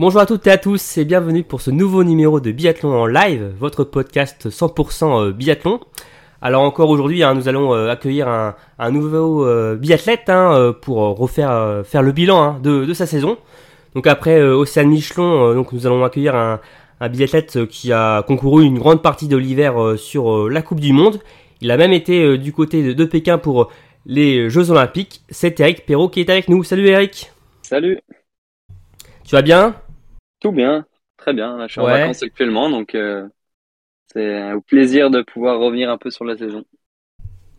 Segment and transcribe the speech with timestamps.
[0.00, 3.04] Bonjour à toutes et à tous et bienvenue pour ce nouveau numéro de Biathlon en
[3.04, 5.78] live, votre podcast 100% euh, biathlon.
[6.40, 10.96] Alors encore aujourd'hui, hein, nous allons euh, accueillir un, un nouveau euh, biathlète hein, pour
[11.18, 13.36] refaire faire le bilan hein, de, de sa saison.
[13.94, 16.60] Donc après euh, Océane Michelon, euh, donc nous allons accueillir un,
[17.00, 21.20] un biathlète qui a concouru une grande partie de l'hiver sur la Coupe du Monde.
[21.60, 23.70] Il a même été du côté de, de Pékin pour
[24.06, 25.20] les Jeux Olympiques.
[25.28, 26.64] C'est Eric Perrault qui est avec nous.
[26.64, 27.32] Salut Eric.
[27.60, 28.00] Salut,
[29.24, 29.74] Tu vas bien?
[30.40, 30.86] Tout bien,
[31.16, 31.66] très bien.
[31.66, 33.26] Je suis en vacances actuellement, donc euh,
[34.12, 36.64] c'est un plaisir de pouvoir revenir un peu sur la saison.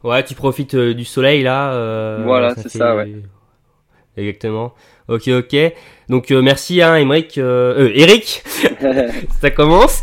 [0.04, 1.74] Ouais, tu profites euh, du soleil là.
[1.74, 3.12] euh, Voilà, c'est ça, ouais.
[4.18, 4.74] Exactement.
[5.08, 5.56] Ok, ok.
[6.10, 8.44] Donc euh, merci hein, Emeric, euh, euh, Eric,
[9.42, 10.02] ça commence.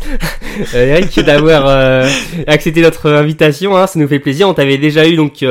[0.73, 2.07] Eric d'avoir euh,
[2.47, 4.47] accepté notre invitation, hein, ça nous fait plaisir.
[4.49, 5.43] On t'avait déjà eu donc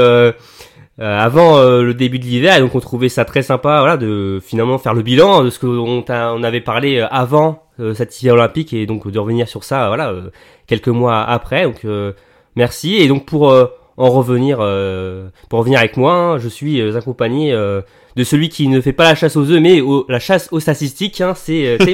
[1.00, 3.78] euh, euh, avant euh, le début de l'hiver et donc on trouvait ça très sympa,
[3.78, 7.94] voilà, de finalement faire le bilan de ce qu'on on avait parlé euh, avant euh,
[7.94, 10.30] cet hiver olympique et donc de revenir sur ça, voilà, euh,
[10.66, 11.64] quelques mois après.
[11.64, 12.12] Donc euh,
[12.56, 16.80] merci et donc pour euh, en revenir, euh, pour revenir avec moi, hein, je suis
[16.80, 17.80] euh, accompagné euh,
[18.16, 20.60] de celui qui ne fait pas la chasse aux œufs, mais au- la chasse aux
[20.60, 21.20] statistiques.
[21.20, 21.78] Hein, c'est euh.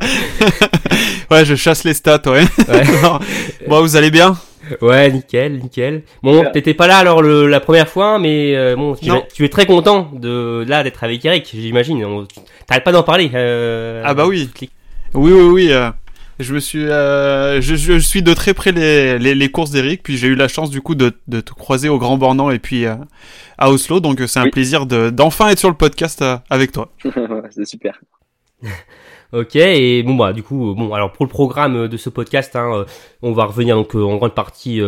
[1.30, 2.42] Ouais, je chasse les stats, ouais.
[2.68, 2.82] Ouais.
[3.68, 4.36] bon, vous allez bien?
[4.82, 6.02] Ouais, nickel, nickel.
[6.22, 9.48] Bon, t'étais pas là alors le, la première fois, mais euh, bon, tu, tu es
[9.48, 12.04] très content de là d'être avec Eric, j'imagine.
[12.66, 13.30] T'arrêtes pas d'en parler.
[13.34, 14.48] euh, Ah bah oui.
[15.14, 15.72] Oui, oui, oui.
[15.72, 15.90] euh,
[16.38, 20.02] je me suis, euh, je, je suis de très près les, les, les courses d'Eric,
[20.02, 22.58] puis j'ai eu la chance du coup de, de te croiser au Grand Bornand et
[22.58, 22.94] puis euh,
[23.58, 24.50] à Oslo, donc euh, c'est un Oui.
[24.50, 26.92] plaisir de d'enfin être sur le podcast euh, avec toi.
[27.04, 28.00] Ouais, c'est super.
[29.32, 32.56] Ok, et bon bah du coup, bon alors pour le programme euh, de ce podcast,
[32.56, 32.84] hein, euh,
[33.22, 34.80] on va revenir donc euh, en grande partie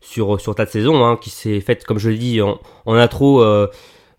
[0.00, 3.42] sur sur ta saison, hein, qui s'est faite comme je l'ai dit en, intro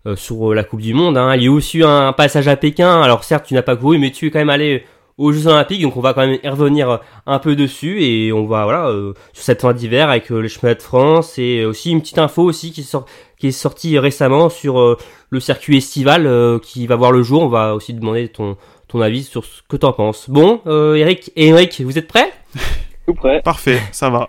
[0.06, 1.18] euh, sur la Coupe du Monde.
[1.18, 1.34] Hein.
[1.36, 3.02] Il y a eu aussi un passage à Pékin.
[3.02, 4.84] Alors certes, tu n'as pas couru, mais tu es quand même allé
[5.18, 8.46] aux Jeux Olympiques, donc on va quand même y revenir un peu dessus et on
[8.46, 11.90] va voilà euh, sur cette fin d'hiver avec euh, les chemins de France et aussi
[11.90, 13.04] une petite info aussi qui sort
[13.38, 14.96] qui est sortie récemment sur
[15.30, 17.42] le circuit estival qui va voir le jour.
[17.42, 18.58] On va aussi demander ton
[18.90, 20.28] ton avis sur ce que t'en penses.
[20.28, 22.32] Bon, euh, Eric et Eric, vous êtes prêts?
[23.06, 23.40] Tout prêt.
[23.42, 24.28] Parfait, ça va.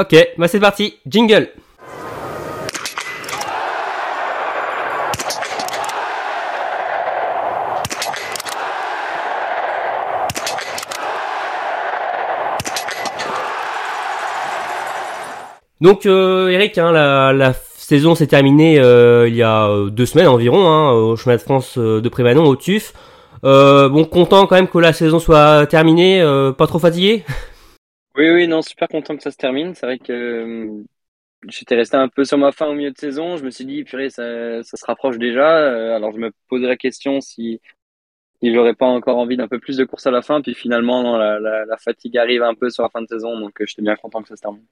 [0.00, 0.94] Ok, bah c'est parti.
[1.06, 1.48] Jingle.
[15.80, 20.26] Donc euh, Eric, hein, la, la saison s'est terminée euh, il y a deux semaines
[20.26, 22.94] environ hein, au chemin de France euh, de Prémanon au TUF.
[23.44, 27.24] Euh, bon, content quand même que la saison soit terminée, euh, pas trop fatigué?
[28.16, 29.74] Oui, oui, non, super content que ça se termine.
[29.74, 30.84] C'est vrai que euh,
[31.48, 33.36] j'étais resté un peu sur ma fin au milieu de saison.
[33.36, 35.58] Je me suis dit, purée, ça, ça se rapproche déjà.
[35.58, 37.60] Euh, alors je me posais la question si
[38.40, 40.40] si j'aurais pas encore envie d'un peu plus de course à la fin.
[40.40, 43.82] Puis finalement, la, la, fatigue arrive un peu sur la fin de saison, donc j'étais
[43.82, 44.64] bien content que ça se termine.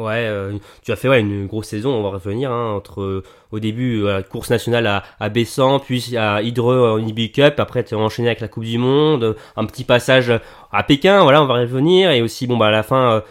[0.00, 0.52] Ouais, euh,
[0.82, 3.22] tu as fait ouais, une grosse saison, on va revenir, hein, entre euh,
[3.52, 7.54] au début euh, la course nationale à, à Bessan, puis à Hydre en IB Cup,
[7.58, 10.32] après tu as enchaîné avec la Coupe du Monde, un petit passage
[10.72, 13.22] à Pékin, voilà, on va revenir, et aussi bon bah à la fin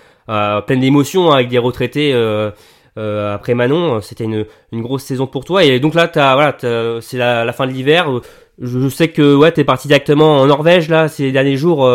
[0.68, 2.14] pleine d'émotions hein, avec des retraités
[2.96, 6.56] après Manon, c'était une, une grosse saison pour toi, et donc là t'as voilà,
[7.02, 8.12] c'est la, fin de l'hiver,
[8.62, 11.90] je, sais que ouais t'es parti directement en Norvège là ces derniers jours.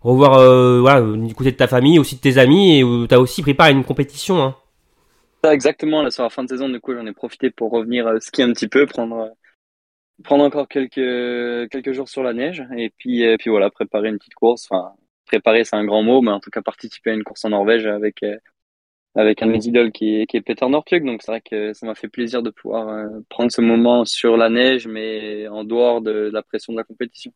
[0.00, 3.42] Revoir euh, du côté de ta famille aussi de tes amis et où t'as aussi
[3.42, 4.56] préparé une compétition hein.
[5.44, 8.18] Exactement, là, sur la fin de saison, du coup, j'en ai profité pour revenir euh,
[8.18, 9.28] skier un petit peu, prendre, euh,
[10.24, 14.34] prendre encore quelques, quelques jours sur la neige, et puis, puis voilà, préparer une petite
[14.34, 14.66] course.
[14.68, 14.94] Enfin,
[15.26, 17.86] préparer, c'est un grand mot, mais en tout cas, participer à une course en Norvège
[17.86, 18.24] avec,
[19.14, 21.04] avec un de idoles qui est, Peter Northug.
[21.04, 24.48] Donc, c'est vrai que ça m'a fait plaisir de pouvoir prendre ce moment sur la
[24.50, 27.32] neige, mais en dehors de la pression de la compétition.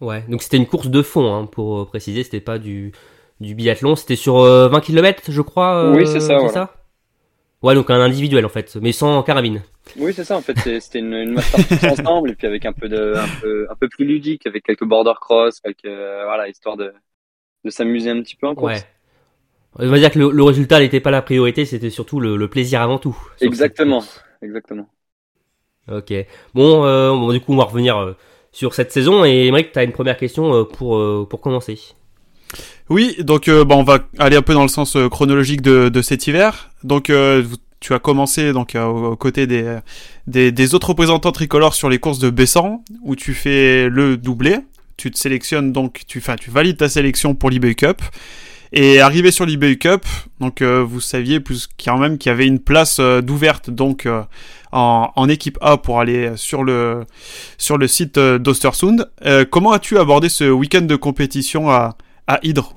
[0.00, 2.92] Ouais donc c'était une course de fond hein, pour euh, préciser c'était pas du
[3.40, 6.74] du biathlon c'était sur euh, 20 km je crois euh, Oui, c'est ça, voilà.
[7.62, 9.62] ouais donc un individuel en fait mais sans carabine
[9.96, 12.88] Oui, c'est ça, en fait, c'était une, une masterclass ensemble, et puis avec un peu
[12.88, 16.76] de, un peu, un peu plus ludique, avec quelques border cross, quelques, euh, voilà, histoire
[16.76, 16.92] de,
[17.64, 18.80] de s'amuser un petit peu en course.
[18.80, 18.86] ouais
[19.78, 22.48] on va dire que le, le résultat n'était pas la priorité c'était surtout le, le
[22.48, 24.02] plaisir avant tout Exactement,
[24.42, 24.88] exactement.
[25.90, 26.12] ok
[26.54, 28.16] bon, euh, bon du coup on va revenir euh,
[28.56, 31.78] sur cette saison et Emmerich t'as une première question euh, pour euh, pour commencer
[32.88, 36.02] Oui, donc euh, bon, on va aller un peu dans le sens chronologique de, de
[36.02, 36.70] cet hiver.
[36.82, 37.12] Donc
[37.80, 39.80] tu as commencé donc aux côtés des,
[40.26, 44.56] des, autres représentants tricolores sur les courses de Bessan où tu fais le doublé.
[44.96, 48.00] Tu te sélectionnes donc tu tu valides ta sélection pour l'eBay Cup.
[48.76, 50.04] Et arrivé sur l'eBay Cup,
[50.38, 54.06] donc vous saviez plus qu'il y avait une place d'ouverte donc
[54.70, 57.04] en, en, équipe A pour aller sur le
[57.56, 59.10] sur le site d'Ostersund.
[59.50, 61.96] comment as-tu abordé ce week-end de compétition à
[62.26, 62.76] à Hydre?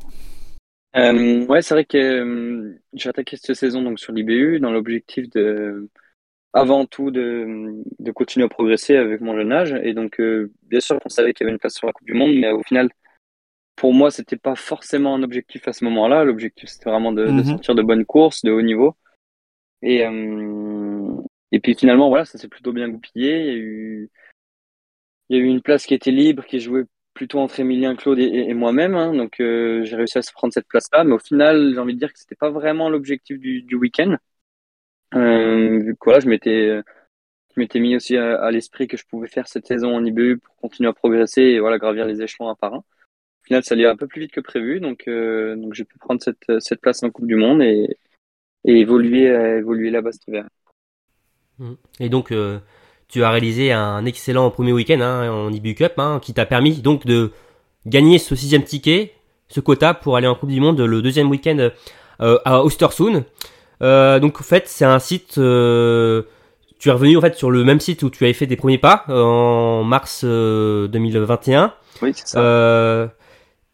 [0.96, 5.30] Euh, Ouais, c'est vrai que euh, j'ai attaqué cette saison donc sur l'IBU dans l'objectif
[5.30, 5.88] de,
[6.54, 9.76] avant tout, de, de, continuer à progresser avec mon jeune âge.
[9.84, 12.08] Et donc, euh, bien sûr qu'on savait qu'il y avait une place sur la Coupe
[12.08, 12.90] du Monde, mais au final,
[13.80, 16.26] pour moi, c'était pas forcément un objectif à ce moment-là.
[16.26, 17.46] L'objectif, c'était vraiment de, de, mhm.
[17.46, 18.94] sortir de bonnes courses, de haut niveau.
[19.82, 21.16] Et, euh,
[21.54, 23.40] et puis finalement, voilà, ça s'est plutôt bien goupillé.
[23.40, 24.10] Il y a eu,
[25.30, 26.84] il y a eu une place qui était libre, qui jouait
[27.14, 28.96] plutôt entre Emilien, Claude et, moi-même.
[28.96, 29.14] Hein.
[29.14, 31.06] donc euh, j'ai réussi à se prendre cette place-là.
[31.06, 34.18] Mais au final, j'ai envie de dire que c'était pas vraiment l'objectif du, du week-end.
[35.16, 36.82] Euh, vu que voilà, je m'étais
[37.56, 40.56] je m'étais mis aussi à, l'esprit que je pouvais faire cette saison en IBU pour
[40.58, 42.84] continuer à progresser et voilà gravir les échelons un par un.
[43.50, 46.22] Final, ça allait un peu plus vite que prévu, donc euh, donc j'ai pu prendre
[46.22, 47.98] cette, cette place en Coupe du Monde et,
[48.64, 49.26] et évoluer
[49.58, 50.48] évoluer là-bas cet hiver.
[51.58, 51.74] Mmh.
[52.00, 52.60] Et donc euh,
[53.08, 56.78] tu as réalisé un excellent premier week-end hein, en IBU Cup, hein, qui t'a permis
[56.82, 57.32] donc de
[57.88, 59.14] gagner ce sixième ticket,
[59.48, 61.70] ce quota pour aller en Coupe du Monde le deuxième week-end
[62.22, 63.24] euh, à Ostersund.
[63.82, 65.38] Euh, donc en fait, c'est un site.
[65.38, 66.24] Euh,
[66.80, 68.78] tu es revenu en fait sur le même site où tu avais fait tes premiers
[68.78, 71.64] pas euh, en mars 2021.
[71.64, 71.68] Euh,
[72.02, 73.12] oui, c'est ça.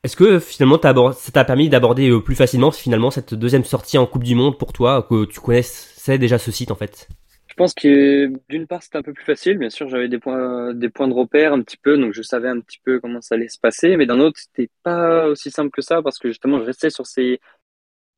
[0.05, 0.79] Est-ce que finalement
[1.13, 4.71] ça t'a permis d'aborder plus facilement finalement cette deuxième sortie en Coupe du Monde pour
[4.71, 7.07] toi, que tu connaissais déjà ce site en fait?
[7.47, 10.75] Je pense que d'une part c'était un peu plus facile, bien sûr j'avais des points
[10.75, 13.33] des points de repère un petit peu, donc je savais un petit peu comment ça
[13.33, 16.59] allait se passer, mais d'un autre c'était pas aussi simple que ça parce que justement
[16.59, 17.39] je restais sur ces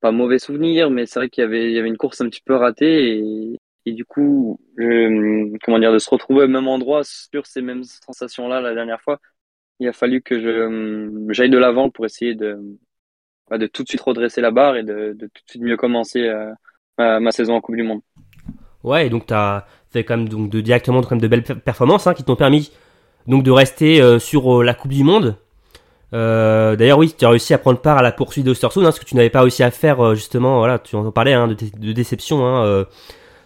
[0.01, 3.24] pas mauvais souvenirs, mais c'est vrai qu'il y avait une course un petit peu ratée
[3.86, 7.86] et, du coup je, comment dire de se retrouver au même endroit sur ces mêmes
[7.86, 9.22] sensations là la dernière fois,
[9.80, 12.78] il a fallu que je j'aille de l'avant pour essayer de
[13.56, 17.20] de tout de suite redresser la barre et de, tout de suite mieux commencer euh,
[17.20, 18.02] ma, saison en Coupe du Monde.
[18.84, 21.44] Ouais, et donc tu as fait quand même donc de, directement quand même de belles
[21.44, 22.72] performances hein, qui t'ont permis
[23.26, 25.38] donc de rester euh, sur euh, la Coupe du Monde.
[26.12, 29.06] D'ailleurs, oui, tu as réussi à prendre part à la poursuite d'Ostersund, hein, ce que
[29.06, 30.58] tu n'avais pas réussi à faire justement.
[30.58, 32.86] Voilà, tu en parlais hein, de, déception hein,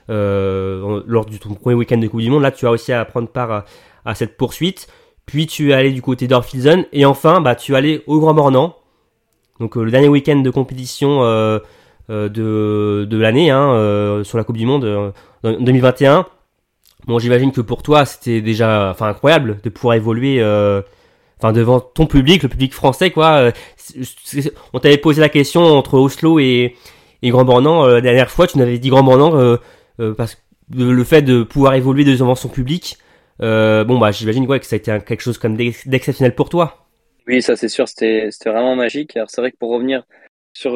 [0.07, 2.43] lors du ton premier week-end de Coupe du Monde.
[2.43, 3.65] Là, tu as réussi à prendre part
[4.05, 4.87] à cette poursuite.
[5.31, 8.33] Puis tu es allé du côté d'Orfilsen et enfin, bah, tu es allé au Grand
[8.33, 8.75] Mornan.
[9.61, 11.21] Donc le dernier week-end de compétition
[12.09, 15.13] de, de l'année hein, sur la Coupe du Monde
[15.45, 16.25] en 2021.
[17.07, 20.81] Bon, j'imagine que pour toi, c'était déjà, enfin, incroyable de pouvoir évoluer, euh,
[21.43, 23.11] devant ton public, le public français.
[23.17, 23.51] Euh,
[24.73, 26.75] on t'avait posé la question entre Oslo et,
[27.23, 28.45] Grand Bornand euh, la dernière fois.
[28.45, 29.57] Tu n'avais dit Grand Bornand
[30.15, 30.41] parce que
[30.77, 32.97] le fait de pouvoir évoluer devant son public.
[33.41, 36.87] Bon, bah, j'imagine quoi que ça a été quelque chose comme d'exceptionnel pour toi.
[37.27, 39.15] Oui, ça c'est sûr, c'était vraiment magique.
[39.15, 40.03] Alors c'est vrai que pour revenir
[40.53, 40.75] sur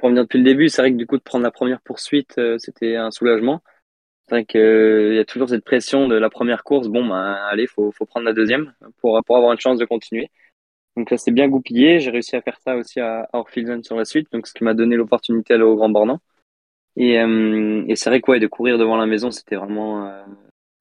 [0.00, 2.38] pour revenir depuis le début, c'est vrai que du coup de prendre la première poursuite,
[2.38, 3.62] euh, c'était un soulagement.
[4.26, 6.88] C'est vrai qu'il euh, y a toujours cette pression de la première course.
[6.88, 10.30] Bon, ben allez, faut faut prendre la deuxième pour pour avoir une chance de continuer.
[10.96, 12.00] Donc là, c'est bien goupillé.
[12.00, 13.44] J'ai réussi à faire ça aussi à, à
[13.82, 16.20] sur la suite, donc ce qui m'a donné l'opportunité d'aller au Grand Bornand.
[16.96, 20.10] Et, euh, c'est vrai quoi, de courir devant la maison, c'était vraiment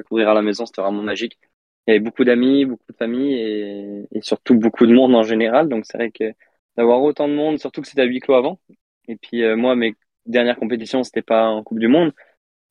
[0.03, 1.39] courir à la maison, c'était vraiment magique.
[1.87, 5.69] Il y avait beaucoup d'amis, beaucoup de familles et, surtout beaucoup de monde en général.
[5.69, 6.33] Donc c'est vrai que
[6.77, 8.59] d'avoir autant de monde, surtout que c'était à huis clos avant,
[9.07, 12.13] et puis euh, moi, mes dernières compétitions, c'était pas en Coupe du Monde.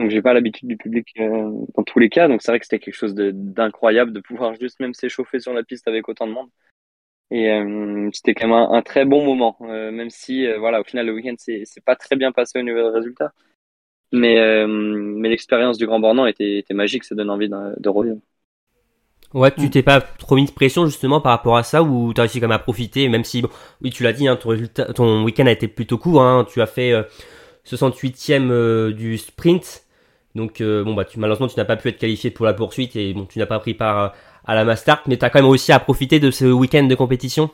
[0.01, 2.29] Donc j'ai pas l'habitude du public euh, dans tous les cas.
[2.29, 5.65] Donc c'est vrai que c'était quelque chose d'incroyable de, pouvoir juste même s'échauffer sur la
[5.65, 6.49] piste avec autant de monde.
[7.31, 11.13] Et euh, c'était quand même un, très bon moment, même si voilà au final le
[11.13, 13.35] week-end c'est pas très bien passé au niveau des résultats.
[14.13, 18.17] Mais mais l'expérience du Grand Bornand était, était magique, ça donne envie de, de revenir.
[19.35, 22.23] Ouais, tu t'es pas trop mis de pression justement par rapport à ça ou t'as
[22.23, 23.45] réussi quand même à profiter, même si,
[23.83, 24.57] oui, tu l'as dit, hein, ton,
[24.95, 26.95] ton week-end a été plutôt court, hein, tu as fait
[27.67, 29.85] 68e euh, euh, du sprint,
[30.35, 32.97] donc euh, bon bah tu, malheureusement tu n'as pas pu être qualifié pour la poursuite
[32.97, 34.15] et bon tu n'as pas pris part
[34.47, 37.51] à la Mastart, mais t'as quand même réussi à profiter de ce week-end de compétition?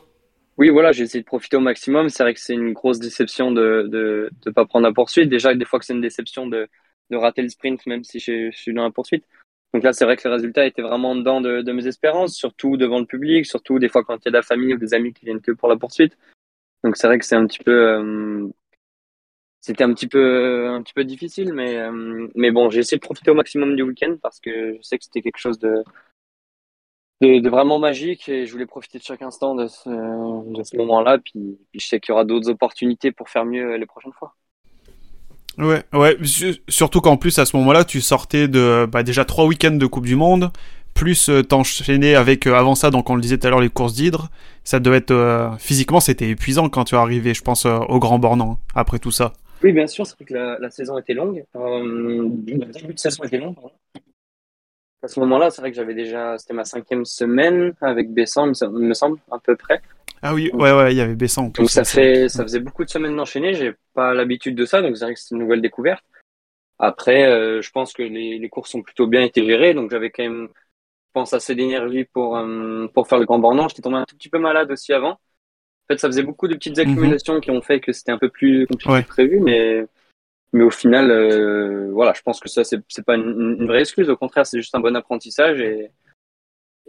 [0.57, 2.09] Oui, voilà, j'ai essayé de profiter au maximum.
[2.09, 5.29] C'est vrai que c'est une grosse déception de de de pas prendre la poursuite.
[5.29, 6.69] Déjà, des fois que c'est une déception de
[7.11, 9.25] de rater le sprint, même si je, je suis dans la poursuite.
[9.73, 12.77] Donc là, c'est vrai que le résultat était vraiment dedans de, de, mes espérances, surtout
[12.77, 14.93] devant le public, surtout des fois quand il y a de la famille ou des
[14.93, 16.17] amis qui viennent que pour la poursuite.
[16.83, 18.47] Donc c'est vrai que c'est un petit peu, euh,
[19.59, 23.05] c'était un petit peu, un petit peu difficile, mais euh, mais bon, j'ai essayé de
[23.05, 25.83] profiter au maximum du week-end parce que je sais que c'était quelque chose de
[27.21, 31.17] de, vraiment magique et je voulais profiter de chaque instant de ce, de ce moment-là.
[31.19, 34.35] Puis, je sais qu'il y aura d'autres opportunités pour faire mieux les prochaines fois.
[35.57, 36.17] Ouais, ouais.
[36.67, 40.05] Surtout qu'en plus à ce moment-là, tu sortais de bah, déjà trois week-ends de Coupe
[40.05, 40.51] du Monde,
[40.93, 43.69] plus euh, t'enchaîner avec euh, avant ça, donc on le disait tout à l'heure, les
[43.69, 44.29] courses d'hydre.
[44.65, 48.19] Ça devait être euh, physiquement, c'était épuisant quand tu es arrivé, je pense, au Grand
[48.19, 49.33] Bornand après tout ça.
[49.63, 51.43] Oui, bien sûr, c'est vrai que la, la, saison était longue.
[51.55, 53.55] le début de saison était long.
[55.03, 58.69] À ce moment-là, c'est vrai que j'avais déjà, c'était ma cinquième semaine avec Besson, il
[58.69, 59.81] me semble, à peu près.
[60.21, 61.49] Ah oui, ouais, ouais, il y avait Besson.
[61.49, 63.53] Donc ça fait, ça faisait beaucoup de semaines d'enchaîner.
[63.53, 66.03] J'ai pas l'habitude de ça, donc c'est vrai que c'est une nouvelle découverte.
[66.79, 70.09] Après, euh, je pense que les, les courses ont plutôt bien été gérées, donc j'avais
[70.09, 73.67] quand même, je pense, assez d'énergie pour euh, pour faire le Grand Bornand.
[73.67, 75.11] J'étais tombé un tout petit peu malade aussi avant.
[75.11, 76.89] En fait, ça faisait beaucoup de petites mhm.
[76.89, 79.85] accumulations qui ont fait que c'était un peu plus compliqué que prévu, mais
[80.55, 84.09] mais au final, euh, voilà, je pense que ça, c'est, c'est pas une, vraie excuse.
[84.09, 85.91] Au contraire, c'est juste un bon apprentissage et,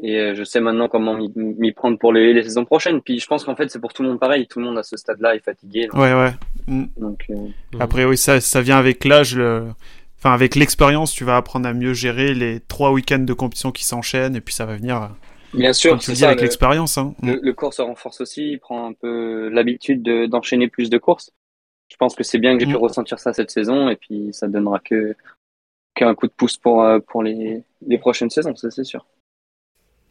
[0.00, 3.00] et euh, je sais maintenant comment m'y, prendre pour les, les, saisons prochaines.
[3.00, 4.46] Puis je pense qu'en fait, c'est pour tout le monde pareil.
[4.46, 5.88] Tout le monde à ce stade-là est fatigué.
[5.94, 6.32] ouais, ouais.
[6.68, 6.84] Mm.
[6.96, 7.48] Donc, euh,
[7.80, 9.34] Après, oui, ça, ça vient avec l'âge.
[9.34, 9.64] Le...
[10.16, 13.84] Enfin, avec l'expérience, tu vas apprendre à mieux gérer les trois week-ends de compétition qui
[13.84, 15.10] s'enchaînent et puis ça va venir.
[15.54, 16.98] Bien sûr, c'est ça, avec l'expérience.
[16.98, 17.16] Hein.
[17.20, 18.52] Le, le, cours se renforce aussi.
[18.52, 21.32] Il prend un peu l'habitude de, d'enchaîner plus de courses
[21.88, 22.82] je pense que c'est bien que j'ai pu mm.
[22.82, 25.14] ressentir ça cette saison et puis ça donnera que
[25.96, 29.04] qu'un coup de pouce pour euh, pour les, les prochaines saisons, ça c'est sûr.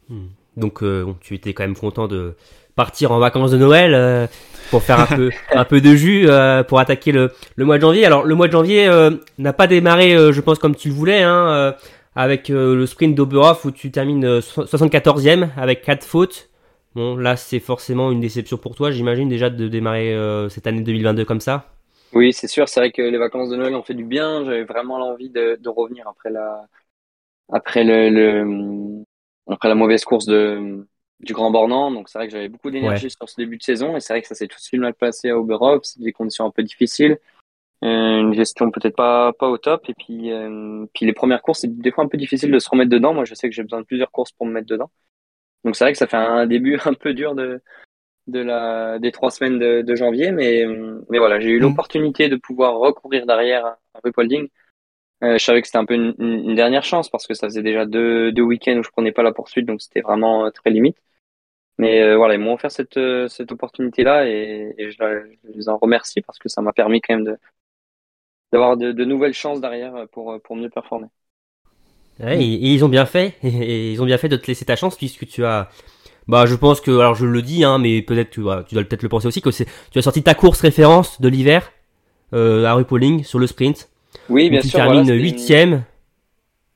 [0.08, 0.26] Hmm.
[0.56, 2.34] Donc euh, tu étais quand même content de
[2.74, 4.26] partir en vacances de Noël euh,
[4.70, 6.28] pour faire un peu un peu de jus
[6.68, 8.04] pour attaquer le, le mois de janvier.
[8.04, 8.90] Alors le mois de janvier
[9.38, 11.74] n'a pas démarré, je pense comme tu le voulais, hein,
[12.14, 16.48] avec le sprint d'Oberhof où tu termines 74e avec quatre fautes.
[16.96, 20.80] Bon, là, c'est forcément une déception pour toi, j'imagine, déjà de démarrer euh, cette année
[20.80, 21.66] 2022 comme ça.
[22.14, 22.70] Oui, c'est sûr.
[22.70, 24.46] C'est vrai que les vacances de Noël ont fait du bien.
[24.46, 26.66] J'avais vraiment l'envie de, revenir après la,
[27.52, 29.04] après le,
[29.46, 30.86] après la mauvaise course de,
[31.20, 31.90] du Grand Bornand.
[31.90, 33.94] Donc, c'est vrai que j'avais beaucoup d'énergie sur ce début de saison.
[33.98, 35.82] Et c'est vrai que ça s'est tout de suite mal passé à Oberhof.
[35.82, 37.18] C'est des conditions un peu difficiles.
[37.84, 39.86] Euh, une gestion peut-être pas, pas au top.
[39.90, 42.70] Et puis, euh, puis les premières courses, c'est des fois un peu difficile de se
[42.70, 43.12] remettre dedans.
[43.12, 44.90] Moi, je sais que j'ai besoin de plusieurs courses pour me mettre dedans.
[45.66, 47.60] Donc c'est vrai que ça fait un début un peu dur de,
[48.28, 50.64] de la, des trois semaines de, de janvier, mais,
[51.10, 51.62] mais voilà, j'ai eu mm.
[51.62, 54.48] l'opportunité de pouvoir recourir derrière un repolding.
[55.24, 57.62] Euh, je savais que c'était un peu une, une, dernière chance parce que ça faisait
[57.62, 60.70] déjà deux, deux week-ends où je prenais pas la poursuite, donc c'était vraiment euh, très
[60.70, 60.98] limite.
[61.78, 64.96] Mais euh, voilà, ils m'ont offert cette, euh, cette opportunité-là et, et je,
[65.44, 67.38] je, les en remercie parce que ça m'a permis quand même de
[68.52, 71.08] d'avoir de, de, nouvelles chances derrière pour, pour mieux performer.
[72.22, 74.76] Ouais, et, ils ont bien fait, et ils ont bien fait de te laisser ta
[74.76, 75.68] chance puisque tu as,
[76.28, 79.02] bah je pense que, alors je le dis, hein, mais peut-être tu, tu dois peut-être
[79.02, 81.72] le penser aussi que c'est, tu as sorti ta course référence de l'hiver
[82.32, 83.88] euh, à RuPauling sur le sprint.
[84.28, 84.78] Oui, bien tu sûr.
[84.78, 85.84] Termines huitième.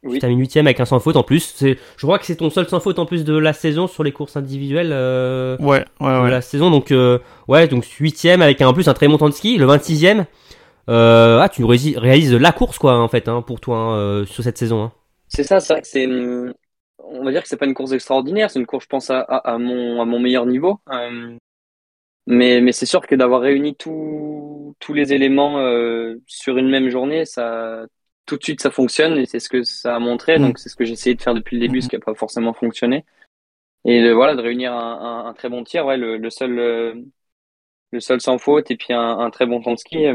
[0.02, 0.14] Oui.
[0.14, 1.52] Tu termines huitième avec un sans faute en plus.
[1.56, 4.02] C'est, je crois que c'est ton seul sans faute en plus de la saison sur
[4.02, 4.92] les courses individuelles.
[4.92, 6.26] Euh, ouais, ouais, ouais.
[6.26, 7.18] De la saison, donc euh,
[7.48, 10.24] ouais, donc huitième avec un, en plus un très bon temps de ski, le 26e.
[10.88, 14.42] Euh, ah, tu réalises la course quoi en fait hein, pour toi hein, euh, sur
[14.42, 14.84] cette saison.
[14.84, 14.92] Hein.
[15.30, 16.06] C'est ça, c'est c'est,
[16.98, 19.20] on va dire que c'est pas une course extraordinaire, c'est une course, je pense, à,
[19.20, 20.80] à, mon, à mon meilleur niveau.
[20.90, 21.36] Euh,
[22.26, 26.88] mais, mais c'est sûr que d'avoir réuni tous tous les éléments euh, sur une même
[26.88, 27.86] journée, ça,
[28.26, 30.38] tout de suite, ça fonctionne et c'est ce que ça a montré.
[30.38, 30.42] Mm.
[30.42, 32.14] Donc, c'est ce que j'ai essayé de faire depuis le début, ce qui n'a pas
[32.14, 33.04] forcément fonctionné.
[33.84, 36.94] Et voilà, de réunir un, un, très bon tir, ouais, le, le seul, euh,
[37.92, 40.06] le seul sans faute et puis un, un très bon temps de ski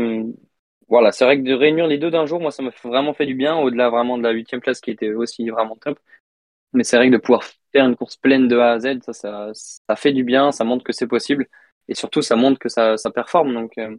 [0.88, 3.26] voilà, c'est vrai que de réunir les deux d'un jour, moi, ça m'a vraiment fait
[3.26, 6.00] du bien, au-delà vraiment de la huitième place qui était aussi vraiment top.
[6.74, 9.14] Mais c'est vrai que de pouvoir faire une course pleine de A à Z, ça,
[9.14, 11.48] ça, ça fait du bien, ça montre que c'est possible,
[11.88, 13.96] et surtout, ça montre que ça, ça performe, donc, euh,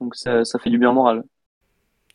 [0.00, 1.24] donc ça, ça, fait du bien moral.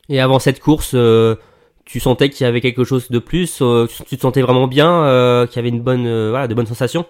[0.10, 1.36] Et avant cette course, euh,
[1.84, 5.46] tu sentais qu'il y avait quelque chose de plus, euh, tu te sentais vraiment bien,
[5.48, 7.06] qu'il y avait une bonne, voilà, de bonnes sensations?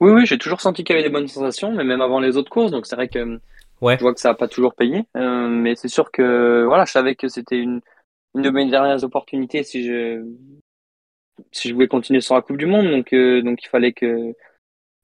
[0.00, 2.36] Oui, oui, j'ai toujours senti qu'il y avait des bonnes sensations, mais même avant les
[2.36, 3.38] autres courses, donc c'est vrai que
[3.80, 3.96] Ouais.
[3.96, 6.92] Je vois que ça n'a pas toujours payé, euh, mais c'est sûr que voilà, je
[6.92, 7.80] savais que c'était une,
[8.34, 10.22] une de mes dernières opportunités si je
[11.52, 14.34] si je voulais continuer sur la Coupe du Monde, donc euh, donc il fallait que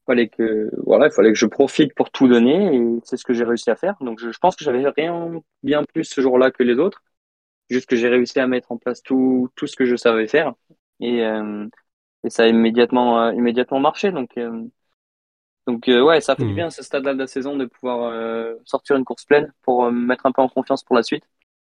[0.05, 3.33] fallait que voilà, il fallait que je profite pour tout donner et c'est ce que
[3.33, 3.95] j'ai réussi à faire.
[4.01, 7.03] Donc je, je pense que j'avais rien bien plus ce jour-là que les autres,
[7.69, 10.53] juste que j'ai réussi à mettre en place tout tout ce que je savais faire
[10.99, 11.67] et euh,
[12.23, 14.11] et ça a immédiatement euh, immédiatement marché.
[14.11, 14.63] Donc euh,
[15.67, 16.55] donc euh, ouais, ça fait du hmm.
[16.55, 19.91] bien ce stade-là de la saison de pouvoir euh, sortir une course pleine pour euh,
[19.91, 21.25] me mettre un peu en confiance pour la suite.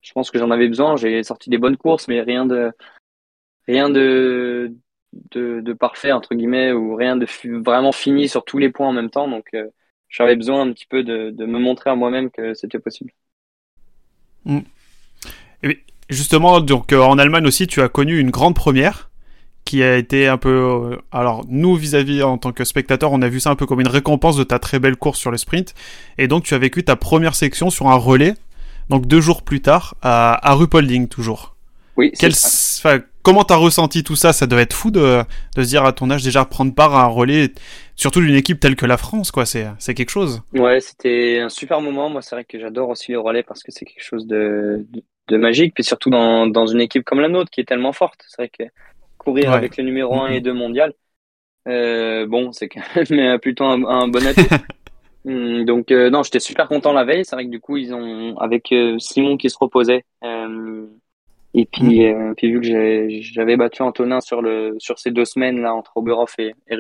[0.02, 0.97] Je pense que j'en avais besoin.
[0.97, 2.71] J'ai sorti des bonnes courses, mais rien de
[3.66, 4.73] rien de
[5.30, 7.26] de, de parfait entre guillemets ou rien de
[7.61, 9.26] vraiment fini sur tous les points en même temps.
[9.26, 9.57] Donc
[10.09, 13.12] j'avais besoin un petit peu de, de me montrer à moi-même que c'était possible.
[15.62, 19.07] Et justement, donc en Allemagne aussi, tu as connu une grande première
[19.68, 23.28] qui a été un peu, euh, alors nous vis-à-vis en tant que spectateur, on a
[23.28, 25.75] vu ça un peu comme une récompense de ta très belle course sur le sprint.
[26.16, 28.32] Et donc tu as vécu ta première section sur un relais,
[28.88, 31.54] donc deux jours plus tard à, à Rupolding toujours.
[31.98, 32.12] Oui.
[32.18, 32.32] Quel,
[33.22, 34.32] comment t'as ressenti tout ça?
[34.32, 35.22] Ça devait être fou de,
[35.54, 37.50] de se dire à ton âge déjà prendre part à un relais,
[37.94, 39.44] surtout d'une équipe telle que la France, quoi.
[39.44, 40.40] C'est, c'est quelque chose.
[40.54, 42.08] Ouais, c'était un super moment.
[42.08, 45.02] Moi, c'est vrai que j'adore aussi le relais parce que c'est quelque chose de, de,
[45.28, 48.25] de, magique, puis surtout dans, dans une équipe comme la nôtre qui est tellement forte.
[48.28, 48.64] C'est vrai que
[49.28, 49.54] courir Ouais.
[49.54, 50.35] avec le numéro 1 Mhm.
[50.35, 50.94] et 2 mondial,
[51.68, 54.50] euh, bon, c'est quand même plutôt un, un bon atout.
[55.25, 57.25] Hum, Donc euh, non, j'étais super content la veille.
[57.25, 60.87] C'est vrai que du coup ils ont avec euh, Simon qui se reposait euh,
[61.54, 62.66] et puis euh, puis vu que
[63.23, 66.76] j'avais battu Antonin sur le sur ces deux semaines là entre Oberhof et, et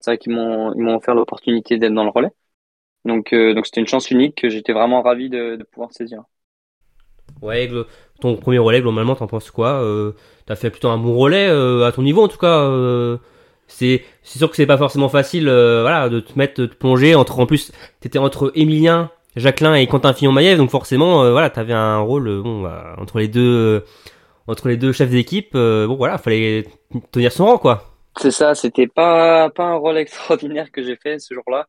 [0.00, 2.30] c'est vrai qu'ils m'ont ils m'ont offert l'opportunité d'être dans le relais.
[3.04, 6.24] Donc euh, donc c'était une chance unique que j'étais vraiment ravi de, de pouvoir saisir.
[7.42, 7.68] Ouais,
[8.20, 10.12] ton premier relais, globalement, t'en penses quoi euh,
[10.46, 12.60] T'as fait plutôt un bon relais, euh, à ton niveau en tout cas.
[12.60, 13.18] euh,
[13.66, 17.14] c'est sûr que c'est pas forcément facile voilà, de te mettre, de plonger.
[17.14, 21.98] Entre, en plus, t'étais entre Emilien, Jacqueline et Quentin Fillon-Maillet, donc forcément, voilà, t'avais un
[21.98, 23.82] rôle bon, bah, entre, les deux,
[24.46, 25.54] entre les deux chefs d'équipe.
[25.54, 26.66] bon, voilà, fallait
[27.12, 27.92] tenir son rang, quoi.
[28.18, 31.66] C'est ça, c'était pas pas un rôle extraordinaire que j'ai fait ce jour-là.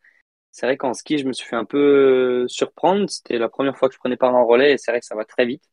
[0.53, 3.09] C'est vrai qu'en ski, je me suis fait un peu euh, surprendre.
[3.09, 5.15] C'était la première fois que je prenais part en relais et c'est vrai que ça
[5.15, 5.63] va très vite.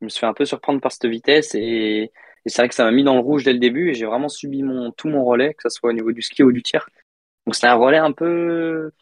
[0.00, 2.12] Je me suis fait un peu surprendre par cette vitesse et,
[2.46, 4.28] c'est vrai que ça m'a mis dans le rouge dès le début et j'ai vraiment
[4.28, 6.88] subi mon tout mon relais, que ce soit au niveau du ski ou du tir.
[7.46, 8.92] Donc c'était un relais un peu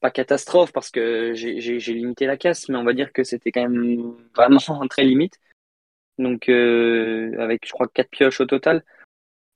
[0.00, 3.62] pas catastrophe parce que j'ai limité la casse, mais on va dire que c'était quand
[3.62, 4.58] même vraiment
[4.88, 5.40] très limite.
[6.18, 8.84] Donc euh, avec je crois quatre pioches au total.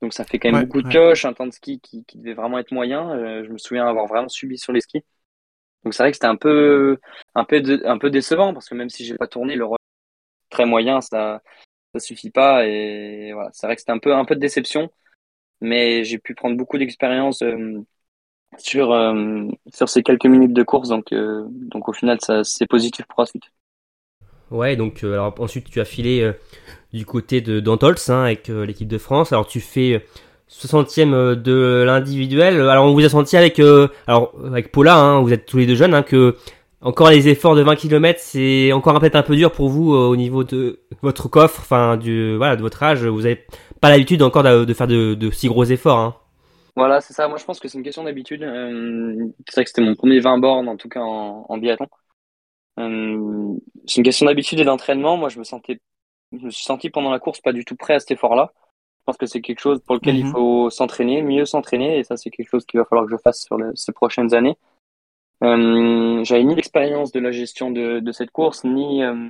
[0.02, 0.88] Donc ça fait quand même Ouais, beaucoup de ouais.
[0.88, 3.11] pioches, un temps de ski qui, qui devait vraiment être moyen.
[3.16, 5.04] Euh, je me souviens avoir vraiment subi sur les skis.
[5.85, 6.99] Donc c'est vrai que c'était un peu,
[7.35, 9.78] un peu, de- un peu décevant parce que même si j'ai pas tourné, le relais
[10.50, 11.42] très moyen, ça,
[11.94, 12.66] ça suffit pas.
[12.66, 14.90] Et voilà, c'est vrai que c'était un peu, un peu de déception,
[15.61, 17.80] mais j'ai pu prendre beaucoup d'expérience euh,
[18.59, 20.88] sur, euh, sur ces quelques minutes de course.
[20.91, 23.45] Donc, donc au final, ça, c'est positif pour la suite.
[24.52, 26.32] Ouais, donc euh, alors ensuite tu as filé euh,
[26.93, 29.32] du côté de d'Antols hein, avec euh, l'équipe de France.
[29.32, 29.99] Alors tu fais euh,
[30.50, 32.60] 60e euh, de l'individuel.
[32.60, 33.60] Alors on vous a senti avec
[34.06, 36.36] alors avec Paula, hein, vous êtes tous les deux jeunes, hein, que
[36.82, 40.17] encore les efforts de 20 km, c'est encore peut-être un peu dur pour vous au
[40.17, 43.04] niveau de votre coffre, enfin du voilà de votre âge.
[43.04, 43.45] Vous avez
[43.80, 45.99] pas l'habitude encore de, faire de, si gros efforts.
[45.99, 46.17] Hein.
[46.75, 47.28] Voilà, c'est ça.
[47.28, 48.41] Moi, je pense que c'est une question d'habitude.
[48.41, 51.86] C'est vrai que c'était mon premier 20 bornes, en tout cas en, en biathlon.
[52.78, 53.54] Euh,
[53.87, 55.17] c'est une question d'habitude et d'entraînement.
[55.17, 55.80] Moi, je me sentais,
[56.32, 58.52] je me suis senti pendant la course pas du tout prêt à cet effort-là.
[59.00, 60.32] Je pense que c'est quelque chose pour lequel il Mhm.
[60.32, 63.43] faut s'entraîner, mieux s'entraîner, et ça, c'est quelque chose qu'il va falloir que je fasse
[63.45, 64.56] sur ces prochaines années.
[65.43, 69.28] Euh, j'avais ni l'expérience de la gestion de, de cette course, ni euh,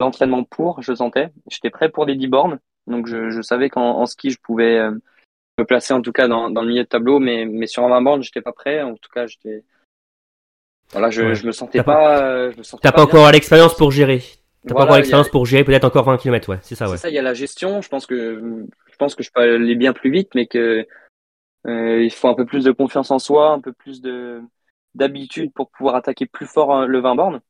[0.00, 1.28] l'entraînement pour, je sentais.
[1.48, 4.78] J'étais prêt pour les 10 bornes, donc je, je savais qu'en en ski, je pouvais
[4.78, 4.90] euh,
[5.58, 7.88] me placer en tout cas dans, dans le milieu de tableau, mais, mais sur un
[7.88, 8.82] 20 bornes, j'étais pas prêt.
[8.82, 9.62] En tout cas, j'étais.
[10.92, 11.34] Voilà, je, Ouais.
[11.34, 12.22] je me sentais T'as pas.
[12.22, 14.20] euh, je me sentais T'as pas encore l'expérience pour gérer.
[14.66, 16.86] T'as Voilà, pas encore a- l'expérience pour gérer peut-être encore 20 km, ouais, c'est ça,
[16.88, 16.96] ouais.
[16.96, 17.82] C'est ça, il y a la gestion.
[17.82, 20.86] Je pense que je pense que je peux aller bien plus vite, mais que
[21.66, 24.40] euh, il faut un peu plus de confiance en soi, un peu plus de
[24.94, 27.40] d'habitude pour pouvoir attaquer plus fort euh, le 20 bornes.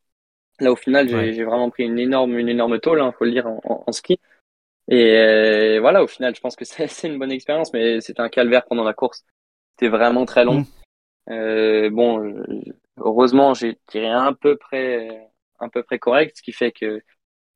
[0.60, 1.42] Là, au final, j'ai Ouais.
[1.44, 4.18] vraiment pris une énorme une énorme tôle, hein, faut le dire en, en- en ski.
[4.88, 8.28] Et euh, voilà, au final, je pense que c'est une bonne expérience, mais c'était un
[8.28, 9.24] calvaire pendant la course.
[9.76, 10.60] C'était vraiment très long.
[10.60, 10.64] Mm.
[11.30, 12.34] Euh, bon,
[12.98, 15.30] heureusement, j'ai tiré un peu près
[15.60, 17.02] un peu près correct, ce qui fait que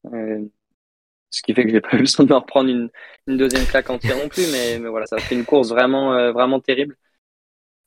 [0.06, 0.46] euh,
[1.30, 2.90] ce qui fait que j'ai pas eu besoin de me reprendre une,
[3.26, 5.70] une deuxième claque en tir non plus, mais, mais voilà, ça a fait une course
[5.70, 6.96] vraiment, euh, vraiment terrible.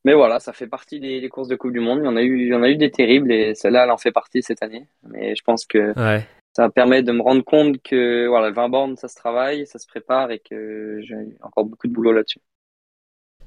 [0.03, 1.99] Mais voilà, ça fait partie des, des courses de Coupe du Monde.
[2.01, 3.91] Il y en a eu, il y en a eu des terribles et celle-là, elle
[3.91, 4.87] en fait partie cette année.
[5.03, 6.27] Mais je pense que Ouais.
[6.53, 9.79] ça permet de me rendre compte que voilà, le 20 bornes, ça se travaille, ça
[9.79, 12.39] se prépare et que j'ai encore beaucoup de boulot là-dessus.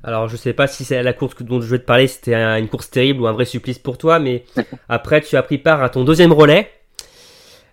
[0.07, 2.59] Alors, je sais pas si c'est la course dont je vais te parler, c'était un-
[2.59, 4.45] une course terrible ou un vrai supplice pour toi, mais
[4.89, 6.69] après, tu as pris part à ton deuxième relais.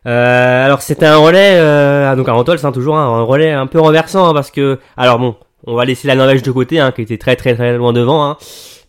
[0.07, 3.67] Euh, alors, c'était un relais, euh, donc à Antols, hein, toujours hein, un relais un
[3.67, 5.35] peu renversant, hein, parce que, alors bon,
[5.67, 8.25] on va laisser la Norvège de côté, hein, qui était très très très loin devant,
[8.25, 8.37] hein,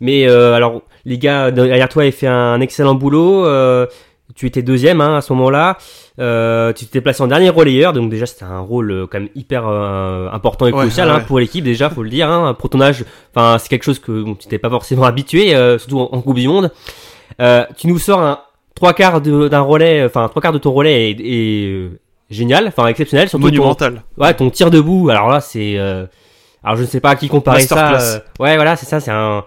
[0.01, 3.45] mais euh, alors les gars derrière toi avaient fait un excellent boulot.
[4.35, 5.79] Tu étais deuxième hein, à ce moment-là.
[6.19, 9.29] Euh, tu t'es placé en dernier relayeur, donc déjà c'était un rôle euh, quand même
[9.35, 12.29] hyper euh, important et Ouais, crucial ouais, hein, pour l'équipe déjà, faut le dire.
[12.31, 15.55] Hein, pour ton âge, enfin c'est quelque chose que bon, tu t'es pas forcément habitué,
[15.55, 16.71] euh, surtout en, en Coupe du Monde.
[17.41, 18.41] Euh, tu nous sors un
[18.75, 21.99] trois quarts d'un relais, enfin trois quarts de ton relais est, est, euh,
[22.31, 24.03] génial, enfin exceptionnel, surtout ton, Monumental.
[24.19, 25.09] Ouais, ton tir debout.
[25.11, 25.75] Alors là, c'est.
[25.79, 26.07] euh,
[26.65, 27.75] Alors je ne sais pas à qui comparer ça.
[27.75, 28.23] Masterclass.
[28.39, 29.01] Ouais, voilà, c'est ça.
[29.01, 29.45] C'est un.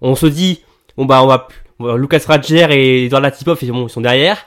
[0.00, 0.62] On se dit,
[0.96, 1.48] bon bah on va.
[1.80, 4.38] Va- Lucas Radger et Edouard Latipov, ils, bon, ils sont derrière.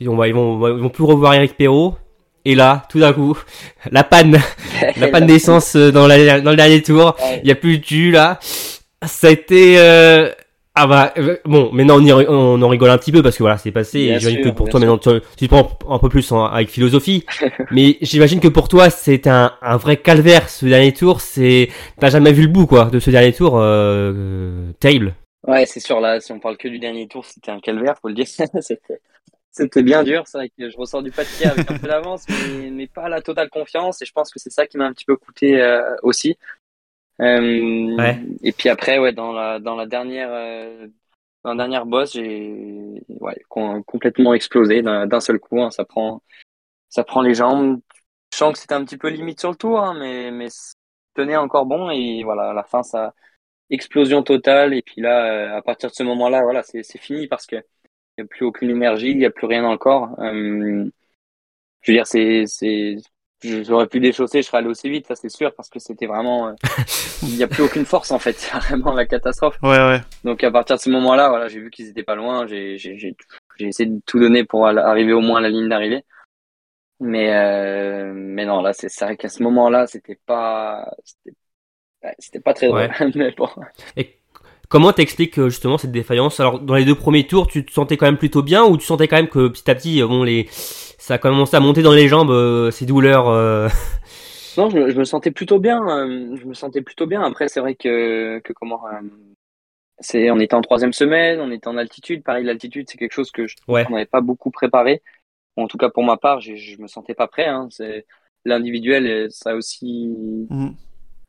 [0.00, 1.96] Ils, on va, ils vont, ils vont plus revoir Eric Perrault.
[2.44, 3.36] Et là, tout d'un coup,
[3.90, 4.38] la panne,
[4.96, 7.16] la panne d'essence euh, dans, la, dans le dernier tour.
[7.42, 8.38] Il y a plus de jus là.
[9.04, 9.76] Ça a été.
[9.78, 10.30] Euh...
[10.78, 13.42] Ah bah euh, bon, maintenant on, y, on en rigole un petit peu parce que
[13.42, 14.14] voilà, c'est passé.
[14.18, 17.24] J'imagine que pour toi maintenant tu, tu prends un peu plus avec philosophie,
[17.70, 21.22] mais j'imagine que pour toi c'est un, un vrai calvaire ce dernier tour.
[21.22, 25.14] C'est t'as jamais vu le bout quoi de ce dernier tour euh, terrible.
[25.46, 26.20] Ouais, c'est sûr là.
[26.20, 28.26] Si on parle que du dernier tour, c'était un calvaire, faut le dire.
[29.56, 32.70] C'était bien dur, c'est vrai que je ressors du papier avec un peu d'avance, mais,
[32.70, 34.02] mais, pas la totale confiance.
[34.02, 36.36] Et je pense que c'est ça qui m'a un petit peu coûté euh, aussi.
[37.22, 38.20] Euh, ouais.
[38.42, 40.86] Et puis après, ouais, dans la dans la dernière euh,
[41.42, 45.62] dans la dernière boss, j'ai ouais, complètement explosé d'un seul coup.
[45.62, 46.20] Hein, ça prend
[46.90, 47.80] ça prend les jambes.
[48.34, 50.48] Je sens que c'était un petit peu limite sur le tour, hein, mais mais
[51.14, 51.88] tenait encore bon.
[51.88, 53.14] Et voilà, à la fin, ça
[53.70, 54.74] explosion totale.
[54.74, 58.22] Et puis là, euh, à partir de ce moment-là, voilà, c'est fini parce que il
[58.22, 60.08] n'y a plus aucune énergie, il n'y a plus rien dans le corps.
[60.20, 60.88] Euh,
[61.82, 62.96] je veux dire, c'est, c'est,
[63.42, 66.48] j'aurais pu déchausser, je serais allé aussi vite, ça c'est sûr, parce que c'était vraiment,
[66.48, 66.52] euh,
[67.22, 69.58] il n'y a plus aucune force en fait, c'est vraiment la catastrophe.
[69.62, 70.00] Ouais, ouais.
[70.24, 72.96] Donc à partir de ce moment-là, voilà, j'ai vu qu'ils étaient pas loin, j'ai, j'ai,
[72.96, 73.14] j'ai,
[73.58, 76.02] j'ai essayé de tout donner pour arriver au moins à la ligne d'arrivée.
[76.98, 81.36] Mais, euh, mais non, là, c'est, c'est vrai qu'à ce moment-là, c'était pas, c'était,
[82.18, 82.90] c'était pas très drôle.
[83.14, 83.48] mais bon.
[84.68, 86.40] Comment t'expliques euh, justement cette défaillance?
[86.40, 88.84] Alors dans les deux premiers tours, tu te sentais quand même plutôt bien ou tu
[88.84, 91.82] sentais quand même que petit à petit, euh, bon les, ça a commencé à monter
[91.82, 93.26] dans les jambes euh, ces douleurs
[94.56, 95.82] Non, je me, je me, sentais plutôt bien.
[95.86, 97.22] je me sentais plutôt bien.
[97.22, 98.80] Après, c'est vrai que, que comment
[100.00, 102.22] c'est, on était en troisième semaine, on était en altitude.
[102.22, 103.86] Pareil, l'altitude, c'est quelque chose que je ouais.
[103.90, 105.02] n'avait pas beaucoup préparé.
[105.56, 107.44] En tout cas, pour ma part, je, je me sentais pas prêt.
[107.44, 107.68] Hein.
[107.70, 108.06] C'est
[108.46, 110.08] l'individuel, ça aussi.
[110.48, 110.70] Mmh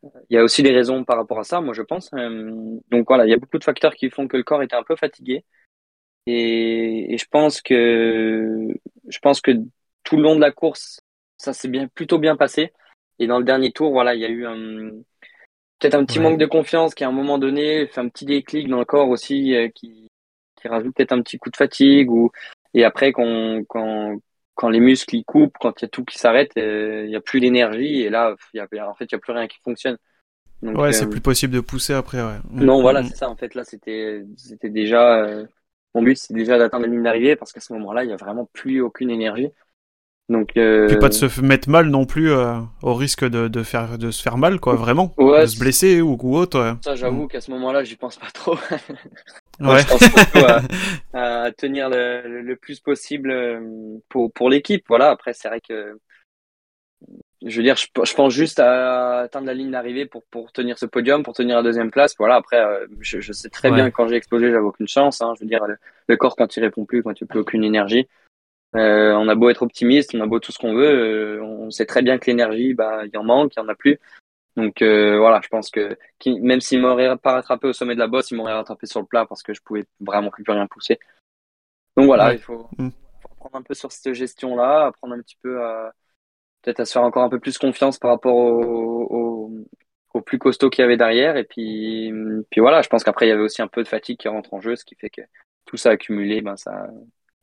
[0.04, 2.10] il y a aussi des raisons par rapport à ça, moi je pense.
[2.14, 4.76] Euh, donc voilà, il y a beaucoup de facteurs qui font que le corps était
[4.76, 5.44] un peu fatigué.
[6.26, 8.68] Et, et je pense que
[9.08, 9.52] je pense que
[10.04, 11.00] tout le long de la course,
[11.38, 12.74] ça s'est bien plutôt bien passé.
[13.20, 14.92] Et dans le dernier tour, voilà, il y a eu un
[15.80, 18.68] peut-être un petit manque de confiance qui à un moment donné fait un petit déclic
[18.68, 20.08] dans le corps aussi euh, qui,
[20.60, 22.32] qui rajoute peut-être un petit coup de fatigue ou
[22.74, 24.18] et après quand, quand,
[24.58, 27.16] quand les muscles ils coupent, quand il y a tout qui s'arrête, euh, il n'y
[27.16, 29.60] a plus d'énergie et là, y a, en fait, il n'y a plus rien qui
[29.64, 29.98] fonctionne.
[30.64, 32.22] Donc, ouais, c'est euh, plus possible de pousser après.
[32.22, 32.40] Ouais.
[32.52, 33.30] Non, voilà, c'est ça.
[33.30, 35.46] En fait, là, c'était, c'était déjà euh,
[35.94, 38.18] mon but, c'est déjà d'atteindre la ligne d'arrivée parce qu'à ce moment-là, il n'y a
[38.18, 39.50] vraiment plus aucune énergie.
[40.28, 40.88] Donc, euh...
[40.88, 44.24] Puis pas de se mettre mal non plus au risque de, de, faire de se
[44.24, 46.78] faire mal, quoi, vraiment, de se blesser ou, ou autre.
[46.84, 47.28] Ça, j'avoue mm.
[47.28, 48.58] qu'à ce moment-là, j'y pense pas trop.
[49.60, 49.80] Ouais.
[49.80, 50.02] je pense
[51.14, 54.86] à, tenir le, le, plus possible euh, pour, pour l'équipe.
[54.88, 55.98] Voilà, après, c'est vrai que
[57.46, 60.78] je veux dire, je, je, pense juste à atteindre la ligne d'arrivée pour, pour tenir
[60.80, 62.16] ce podium, pour tenir la deuxième place.
[62.18, 65.22] Voilà, après, euh, je, je sais très bien que quand j'ai explosé, j'avais aucune chance.
[65.22, 65.34] Hein.
[65.36, 65.66] Je veux dire,
[66.08, 68.08] le, corps, quand il répond plus, quand il n'y a plus aucune énergie,
[68.76, 71.70] euh, on a beau être optimiste, on a beau tout ce qu'on veut, euh, on
[71.70, 74.00] sait très bien que l'énergie, bah, il en manque, il y en a plus.
[74.58, 78.08] Donc euh, voilà, je pense que même s'il m'aurait pas rattrapé au sommet de la
[78.08, 81.00] bosse, il m'aurait rattrapé sur le plat parce que je pouvais vraiment plus, rien pousser.
[81.96, 82.90] Donc voilà, il faut, mm.
[83.22, 85.94] faut, apprendre un peu sur cette gestion-là, apprendre un petit peu à
[86.64, 89.52] peut-être à se faire encore un peu plus confiance par rapport au,
[90.14, 91.38] au, plus costaud qu'il y avait derrière.
[91.38, 92.12] Et puis,
[92.50, 94.56] puis voilà, je pense qu'après il y avait aussi un peu de fatigue qui rentre
[94.56, 95.22] en jeu, ce qui fait que
[95.66, 96.88] tout ça accumulé, ben ça,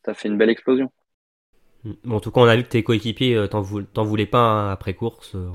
[0.04, 0.90] ça fait une belle explosion.
[2.04, 4.70] Bon, en tout cas, on a vu que tes coéquipiers euh, t'en voulaient pas hein,
[4.72, 5.32] après course.
[5.34, 5.48] Euh,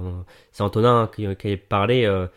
[0.52, 2.06] c'est Antonin hein, qui, qui avait parlé.
[2.06, 2.28] Euh,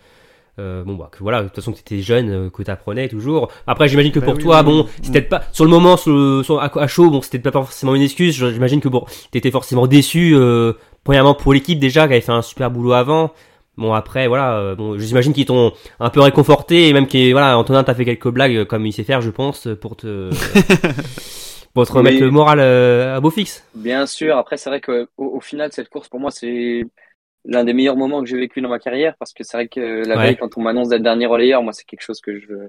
[0.59, 3.49] euh, bon bah que voilà de toute façon que t'étais jeune euh, que t'apprenais toujours
[3.67, 7.09] après j'imagine que bah pour toi bon c'était pas sur le moment sur, à, chaud
[7.09, 10.75] bon c'était pas forcément une excuse j'imagine que bon t'étais forcément déçu euh,
[11.05, 13.33] premièrement pour l'équipe déjà qui avait fait un super boulot avant
[13.79, 17.83] bon après voilà bon j'imagine qu'ils t'ont un peu réconforté et même que voilà Antonin
[17.83, 20.29] t'a fait quelques blagues comme il sait faire je pense pour te
[21.75, 23.67] pour te remettre le moral euh, à beau fixe.
[23.75, 24.37] Bien sûr.
[24.37, 26.83] Après, c'est vrai que au, final, cette course pour moi, c'est
[27.45, 30.07] l'un des meilleurs moments que j'ai vécu dans ma carrière parce que c'est vrai que
[30.07, 32.69] la veille, quand on m'annonce d'être dernier relayeur, moi, c'est quelque chose que je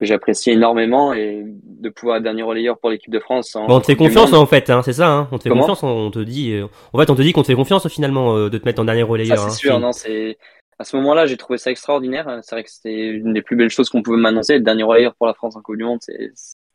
[0.00, 3.52] j'apprécie énormément et de pouvoir être dernier relayeur pour l'équipe de France.
[3.54, 5.08] Bon, on te fait confiance en fait, hein, c'est ça.
[5.08, 5.82] Hein on te fait confiance.
[5.82, 8.48] On te dit, euh, en fait, on te dit qu'on te fait confiance finalement euh,
[8.48, 9.38] de te mettre en dernier relayeur.
[9.38, 9.80] c'est hein, sûr.
[9.80, 10.38] Non, c'est
[10.78, 12.40] à ce moment-là, j'ai trouvé ça extraordinaire.
[12.42, 14.54] C'est vrai que c'était une des plus belles choses qu'on pouvait m'annoncer.
[14.54, 16.32] Le dernier relayeur pour la France en Coupe du Monde, c'est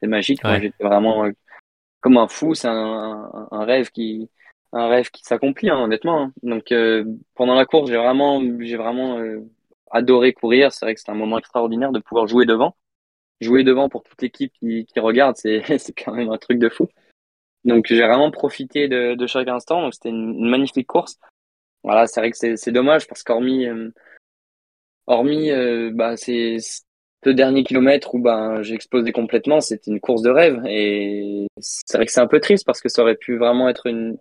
[0.08, 0.41] magique.
[0.62, 1.25] J'étais vraiment
[2.06, 2.54] comme un fou.
[2.54, 4.30] C'est un, rêve qui,
[4.72, 6.22] un rêve qui s'accomplit, hein, honnêtement.
[6.22, 6.34] Hein.
[6.44, 9.41] Donc euh, pendant la course, j'ai vraiment, j'ai vraiment euh,
[9.89, 10.72] adoré courir.
[10.72, 12.78] C'est vrai que c'est un moment extraordinaire de pouvoir jouer devant.
[13.41, 16.88] Jouer devant pour toute l'équipe qui, regarde, c'est c'est quand même un truc de fou.
[17.63, 19.82] Donc j'ai vraiment profité de, chaque instant.
[19.82, 21.18] Donc c'était une, magnifique course.
[21.84, 23.89] Voilà, c'est vrai que c'est dommage parce qu'hormis euh,
[25.08, 25.50] hormis,
[25.94, 26.58] bah c'est
[27.26, 31.98] deux derniers kilomètres où ben j'ai explosé complètement, c'était une course de rêve et c'est
[31.98, 34.18] vrai que c'est un peu triste parce que ça aurait pu vraiment être une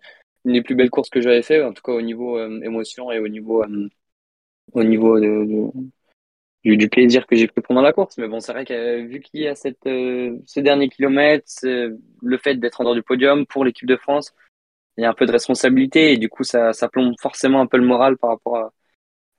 [0.46, 3.28] des plus belles courses que j'avais fait, en tout cas au niveau émotion et au
[3.28, 3.62] niveau
[4.72, 5.20] au niveau
[6.64, 8.16] du, plaisir que j'ai pris pendant la course.
[8.18, 12.56] Mais bon, c'est vrai que vu qu'il y a cette, ce dernier kilomètre, le fait
[12.56, 14.34] d'être en dehors du podium pour l'équipe de France,
[14.96, 17.66] il y a un peu de responsabilité et du coup ça, ça plombe forcément un
[17.66, 18.72] peu le moral par rapport à,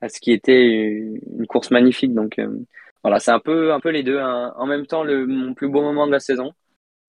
[0.00, 2.14] à ce qui était une course magnifique.
[2.14, 2.64] Donc euh,
[3.06, 4.18] voilà, c'est un peu un peu les deux.
[4.18, 4.52] Hein.
[4.56, 6.52] En même temps, le mon plus beau moment de la saison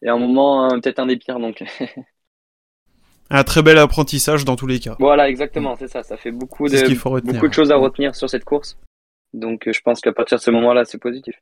[0.03, 1.39] et un moment peut-être un des pires.
[1.39, 1.63] Donc
[3.31, 4.95] un très bel apprentissage dans tous les cas.
[4.99, 6.03] Voilà, exactement, c'est ça.
[6.03, 8.77] Ça fait beaucoup de beaucoup de choses à retenir sur cette course.
[9.33, 11.33] Donc euh, je pense qu'à partir de ce moment-là, c'est positif.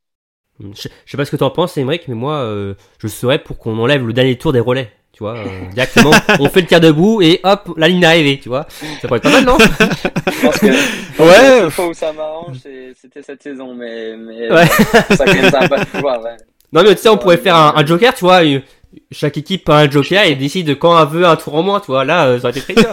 [0.62, 3.58] Je, sais pas ce que tu en penses, Emmerich, mais moi, euh, je serais pour
[3.58, 6.82] qu'on enlève le dernier tour des relais tu vois, euh, directement, on fait le tir
[6.82, 8.68] debout et hop, la ligne est arrivée, tu vois.
[9.02, 10.66] Ça pourrait être pas mal, non Je pense que
[11.24, 11.62] ouais.
[11.64, 12.58] La fois où ça m'arrange,
[13.02, 14.68] c'était cette saison, mais, mais ouais.
[14.68, 16.22] ça quand ça pas de pouvoir.
[16.22, 16.36] Ouais.
[16.74, 18.42] Non mais tu sais, on pourrait faire un, un, joker, tu vois.
[19.10, 21.88] Chaque équipe a un joker et décide quand elle veut un tour en moins, tu
[21.88, 22.04] vois.
[22.04, 22.92] Là, euh, ça aurait été très bien.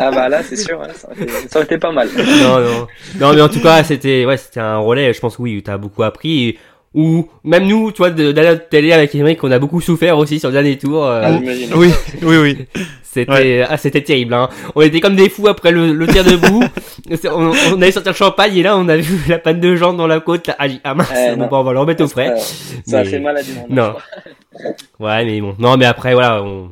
[0.00, 2.08] ah bah là, c'est sûr, ça, aurait été, ça, aurait été, pas mal.
[2.16, 2.86] non, non,
[3.20, 5.12] non, mais en tout cas, c'était, ouais, c'était un relais.
[5.12, 6.48] Je pense que oui, t'as beaucoup appris.
[6.48, 6.58] Et
[6.94, 10.18] ou même nous, tu vois, d'aller à la télé avec Emmerich, on a beaucoup souffert
[10.18, 11.06] aussi sur le dernier tour.
[11.06, 11.22] Euh.
[11.24, 11.38] Ah,
[11.76, 11.90] oui,
[12.22, 12.58] oui, oui.
[13.12, 14.34] C'était, ah, c'était terrible.
[14.34, 14.48] Hein.
[14.76, 16.62] On était comme des fous après le, le tir debout.
[17.24, 19.96] on, on allait sortir le champagne et là, on a vu la panne de jambes
[19.96, 20.46] dans la côte.
[20.46, 20.54] Là.
[20.60, 22.36] Ah, ah mince, eh, bon, on va le remettre au frais.
[22.86, 23.66] Ça, a fait mal à du monde.
[23.68, 23.96] Non.
[25.00, 25.56] ouais, mais bon.
[25.58, 26.70] Non, mais après, voilà, on...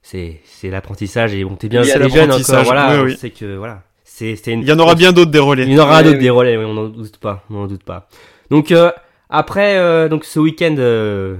[0.00, 2.62] c'est, c'est l'apprentissage et bon, t'es bien, c'est les jeunes encore.
[2.62, 3.82] Voilà, c'est que voilà.
[4.04, 4.60] C'est, une...
[4.60, 5.64] Il y en aura bien d'autres des relais.
[5.64, 7.82] Il y en aura d'autres des relais, oui, on n'en doute pas, on n'en doute
[7.82, 8.06] pas.
[8.48, 8.92] Donc, euh,
[9.34, 11.36] après euh, donc ce week-end euh,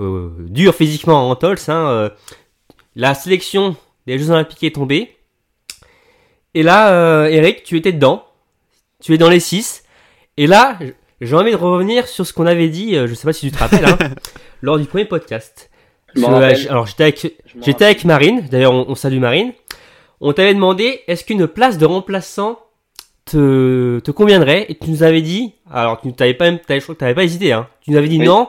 [0.00, 2.10] euh, dur physiquement en Tols, hein,
[2.96, 5.16] la sélection des Jeux Olympiques est tombée.
[6.54, 8.24] Et là, Eric, tu étais dedans.
[9.00, 9.84] Tu es dans les 6.
[10.36, 10.78] Et là,
[11.20, 13.58] j'ai envie de revenir sur ce qu'on avait dit, je sais pas si tu te
[13.58, 13.98] rappelles, hein,
[14.62, 15.70] lors du premier podcast.
[16.16, 19.52] alors j'étais avec, j'étais avec Marine, d'ailleurs on, on, salue Marine.
[20.20, 22.58] On t'avait demandé est-ce qu'une place de remplaçant
[23.24, 24.66] te, te conviendrait.
[24.68, 27.24] Et tu nous avais dit, alors tu t'avais pas même, je crois que t'avais pas
[27.24, 27.68] hésité, hein.
[27.80, 28.48] Tu nous avais dit non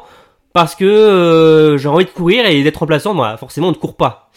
[0.53, 3.97] parce que euh, j'ai envie de courir et d'être remplaçant, moi, forcément on ne court
[3.97, 4.29] pas.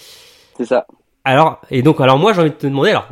[0.57, 0.87] C'est ça.
[1.25, 3.09] Alors et donc alors moi j'ai envie de te demander alors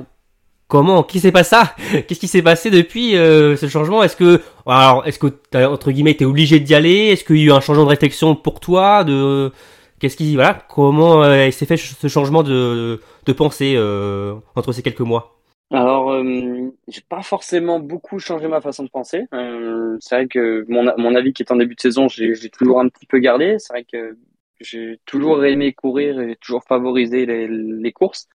[0.69, 1.75] comment qui s'est passé ça?
[2.07, 4.03] Qu'est-ce qui s'est passé depuis euh, ce changement?
[4.03, 7.09] Est-ce que alors est-ce que as, entre guillemets t'es obligé d'y aller?
[7.09, 9.05] Est-ce qu'il y a eu un changement de réflexion pour toi?
[9.05, 9.53] De
[9.99, 14.83] qu'est-ce qui voilà comment euh, s'est fait ce changement de de pensée euh, entre ces
[14.83, 15.37] quelques mois?
[15.73, 19.23] Alors, euh, j'ai pas forcément beaucoup changé ma façon de penser.
[19.33, 22.81] Euh, c'est vrai que mon, mon avis qui est en début de saison, j'ai toujours
[22.81, 23.59] un petit peu gardé.
[23.59, 24.17] C'est vrai que
[24.61, 28.29] j'ai toujours aimé courir et toujours favorisé les, les courses.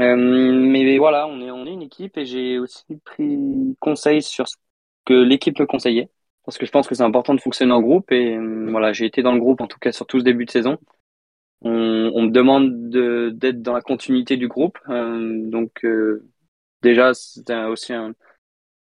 [0.00, 3.38] Euh, mais voilà, on est, on est une équipe et j'ai aussi pris
[3.80, 4.56] conseil sur ce
[5.04, 6.10] que l'équipe me conseillait.
[6.44, 8.38] Parce que je pense que c'est important de fonctionner en groupe et
[8.70, 10.78] voilà, j'ai été dans le groupe en tout cas sur tout ce début de saison.
[11.62, 11.70] On,
[12.14, 12.90] on me demande
[13.38, 15.84] d'être dans la continuité du groupe, donc
[16.84, 17.92] déjà, c'est aussi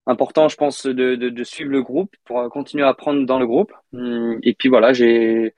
[0.07, 3.73] important, je pense, de, de, suivre le groupe pour continuer à apprendre dans le groupe.
[3.93, 5.55] Hum, et puis voilà, j'ai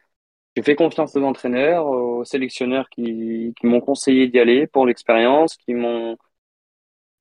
[0.65, 5.75] fait confiance aux entraîneurs, aux sélectionneurs qui, qui m'ont conseillé d'y aller pour l'expérience, qui
[5.75, 6.17] m'ont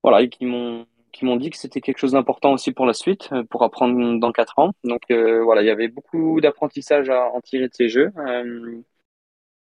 [0.04, 3.30] voilà, qui m'ont qui m'ont dit que c'était quelque chose d'important aussi pour la suite,
[3.34, 4.74] euh, pour apprendre dans quatre ans.
[4.84, 8.12] Donc euh, voilà, il y avait beaucoup d'apprentissage à en tirer de ces jeux.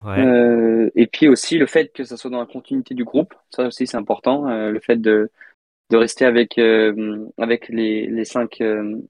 [0.06, 3.66] Euh, et puis aussi le fait que ça soit dans la continuité du groupe, ça
[3.66, 4.48] aussi c'est important.
[4.48, 5.30] Euh, le fait de,
[5.90, 8.62] de rester avec euh, avec les, les cinq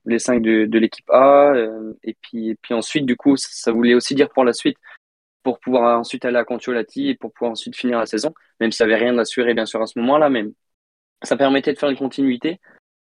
[0.05, 1.55] les cinq de, de l'équipe A.
[2.03, 4.77] et puis et puis ensuite du coup ça, voulait aussi dire pour la suite
[5.43, 8.79] pour pouvoir ensuite aller à Contiolati et pour pouvoir ensuite finir la saison, même si
[8.79, 10.53] ça avait rien assuré bien sûr à ce moment-là, même
[11.23, 12.61] ça permettait de faire une continuité.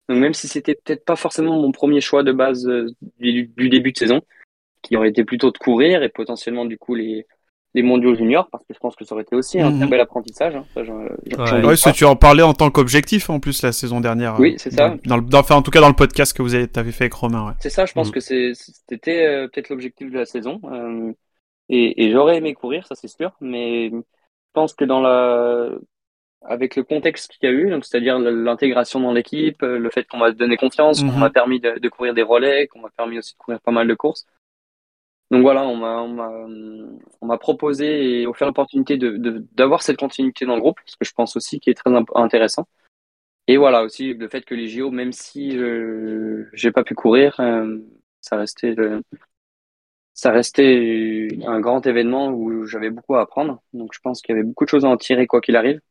[0.09, 2.67] Donc même si c'était peut-être pas forcément mon premier choix de base
[3.19, 4.21] du, début de saison,
[4.81, 7.25] qui aurait été plutôt de courir et potentiellement du coup les
[7.75, 9.89] les mondiaux juniors parce que je pense que ça aurait été aussi un très mhm.
[9.89, 10.55] bel apprentissage.
[10.55, 11.75] Hein.
[11.75, 14.39] Ça, tu en parlais en tant qu'objectif en plus la saison dernière.
[14.39, 14.95] Oui, c'est ça.
[15.03, 17.47] Dans, enfin, en tout cas dans le podcast que vous avez, avais fait avec Romain.
[17.47, 17.53] Ouais.
[17.59, 18.13] C'est ça, je pense mhm.
[18.13, 20.61] que c'était euh, peut-être l'objectif de la saison.
[20.71, 21.11] Euh,
[21.67, 23.97] et, et j'aurais aimé courir, ça c'est sûr, mais je
[24.53, 25.69] pense que dans la
[26.47, 30.17] avec le contexte qu'il y a eu, donc c'est-à-dire l'intégration dans l'équipe, le fait qu'on
[30.17, 31.19] m'a donné confiance, qu'on mhm.
[31.19, 33.87] m'a permis de, de, courir des relais, qu'on m'a permis aussi de courir pas mal
[33.87, 34.27] de courses.
[35.31, 36.29] Donc voilà, on m'a on m'a
[37.21, 39.17] on m'a proposé et offert l'opportunité de
[39.53, 42.67] d'avoir cette continuité dans le groupe, ce que je pense aussi qui est très intéressant.
[43.47, 47.39] Et voilà aussi le fait que les JO, même si je j'ai pas pu courir,
[47.39, 47.79] euh,
[48.21, 49.01] ça restait le,
[50.13, 53.61] ça restait un grand événement où j'avais beaucoup à apprendre.
[53.73, 55.81] Donc je pense qu'il y avait beaucoup de choses à en tirer quoi qu'il arrive.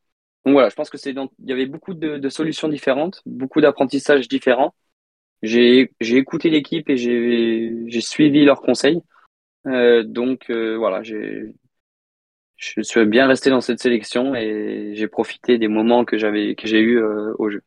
[0.47, 3.61] Donc voilà, je pense que c'est il y avait beaucoup de, de solutions différentes, beaucoup
[3.61, 4.75] d'apprentissages différents.
[5.43, 9.03] J'ai j'ai écouté l'équipe et j'ai j'ai suivi leurs conseils.
[9.67, 11.53] Euh, donc euh, voilà, j'ai
[12.57, 16.67] je suis bien resté dans cette sélection et j'ai profité des moments que j'avais que
[16.67, 17.63] j'ai eu au jeu.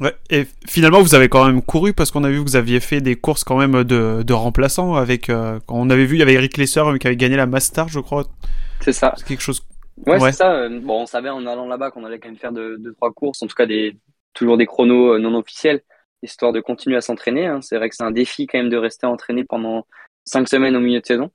[0.00, 2.80] Ouais, et finalement, vous avez quand même couru parce qu'on a vu que vous aviez
[2.80, 5.30] fait des courses quand même de, de remplaçants avec.
[5.30, 8.00] Euh, on avait vu, il y avait Eric Lesser qui avait gagné la Master, je
[8.00, 8.24] crois.
[8.80, 9.14] C'est ça.
[9.16, 9.62] C'est quelque chose.
[10.06, 10.52] Ouais, c'est ça.
[10.52, 13.12] Euh, bon, on savait en allant là-bas qu'on allait quand même faire deux, deux, trois
[13.12, 13.96] courses, en tout cas des
[14.32, 15.80] toujours des chronos euh, non officiels,
[16.24, 17.46] histoire de continuer à s'entraîner.
[17.46, 17.60] Hein.
[17.62, 19.86] C'est vrai que c'est un défi quand même de rester entraîné pendant
[20.24, 21.30] cinq semaines au milieu de saison.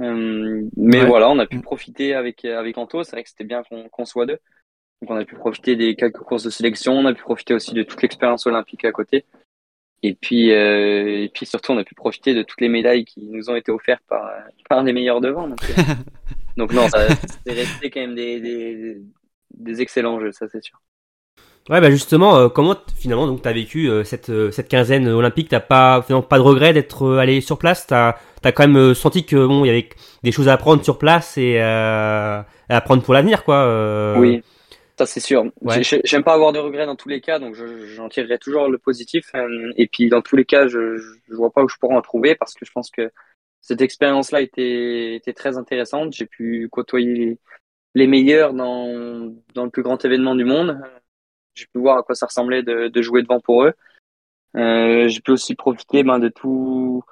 [0.00, 3.02] Euh, mais voilà, on a pu profiter avec avec Anto.
[3.02, 4.38] C'est vrai que c'était bien qu'on soit deux.
[5.00, 7.72] Donc on a pu profiter des quelques courses de sélection, on a pu profiter aussi
[7.72, 9.24] de toute l'expérience olympique à côté.
[10.02, 13.26] Et puis, euh, et puis surtout, on a pu profiter de toutes les médailles qui
[13.26, 14.30] nous ont été offertes par,
[14.68, 15.48] par les meilleurs devant.
[15.48, 15.82] Donc, euh,
[16.56, 19.02] donc non, c'est resté quand même des, des,
[19.54, 20.80] des excellents jeux, ça c'est sûr.
[21.68, 25.50] Ouais, bah justement, euh, comment finalement donc t'as vécu euh, cette euh, cette quinzaine olympique?
[25.50, 27.86] T'as pas finalement pas de regret d'être allé sur place?
[27.86, 29.88] T'as as quand même senti que bon, il y avait
[30.22, 34.16] des choses à apprendre sur place et à apprendre pour l'avenir, quoi.
[34.18, 34.42] Oui.
[34.98, 35.44] Ça, c'est sûr.
[36.04, 39.30] J'aime pas avoir de regrets dans tous les cas, donc j'en tirerai toujours le positif.
[39.76, 42.34] Et puis, dans tous les cas, je, je vois pas où je pourrais en trouver
[42.34, 43.10] parce que je pense que
[43.60, 46.14] cette expérience-là était, était très intéressante.
[46.14, 47.38] J'ai pu côtoyer
[47.94, 50.80] les meilleurs dans, dans le plus grand événement du monde.
[51.58, 53.72] J'ai pu voir à quoi ça ressemblait de, jouer devant pour eux.
[54.56, 57.02] Euh, J'ai pu aussi profiter ben, de tout,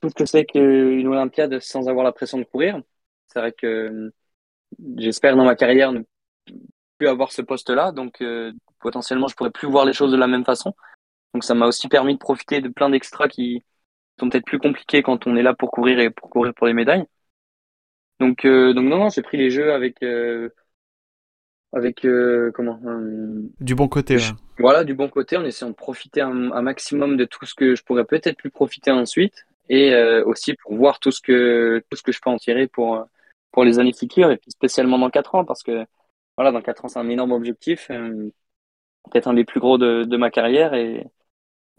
[0.00, 2.80] tout ce que c'est qu'une Olympiade sans avoir la pression de courir.
[3.28, 4.12] C'est vrai que
[4.96, 6.02] j'espère dans ma carrière ne
[7.06, 10.44] avoir ce poste-là, donc euh, potentiellement je pourrais plus voir les choses de la même
[10.44, 10.74] façon.
[11.32, 13.64] Donc ça m'a aussi permis de profiter de plein d'extras qui
[14.18, 16.72] sont peut-être plus compliqués quand on est là pour courir et pour courir pour les
[16.72, 17.04] médailles.
[18.18, 20.02] Donc euh, donc non non j'ai pris les jeux avec
[21.74, 22.06] euh, avec
[22.54, 22.80] comment
[23.60, 24.16] du bon côté.
[24.58, 27.74] Voilà du bon côté en essayant de profiter un, un, maximum de tout ce que
[27.74, 32.02] je pourrais peut-être plus profiter ensuite et aussi pour voir tout ce que tout ce
[32.02, 33.06] que je peux en tirer pour
[33.52, 35.84] pour les années futures et puis spécialement dans quatre ans parce que
[36.38, 38.30] voilà, dans 4 ans, c'est un énorme objectif, euh,
[39.10, 41.04] peut-être un des plus gros de, de ma carrière et,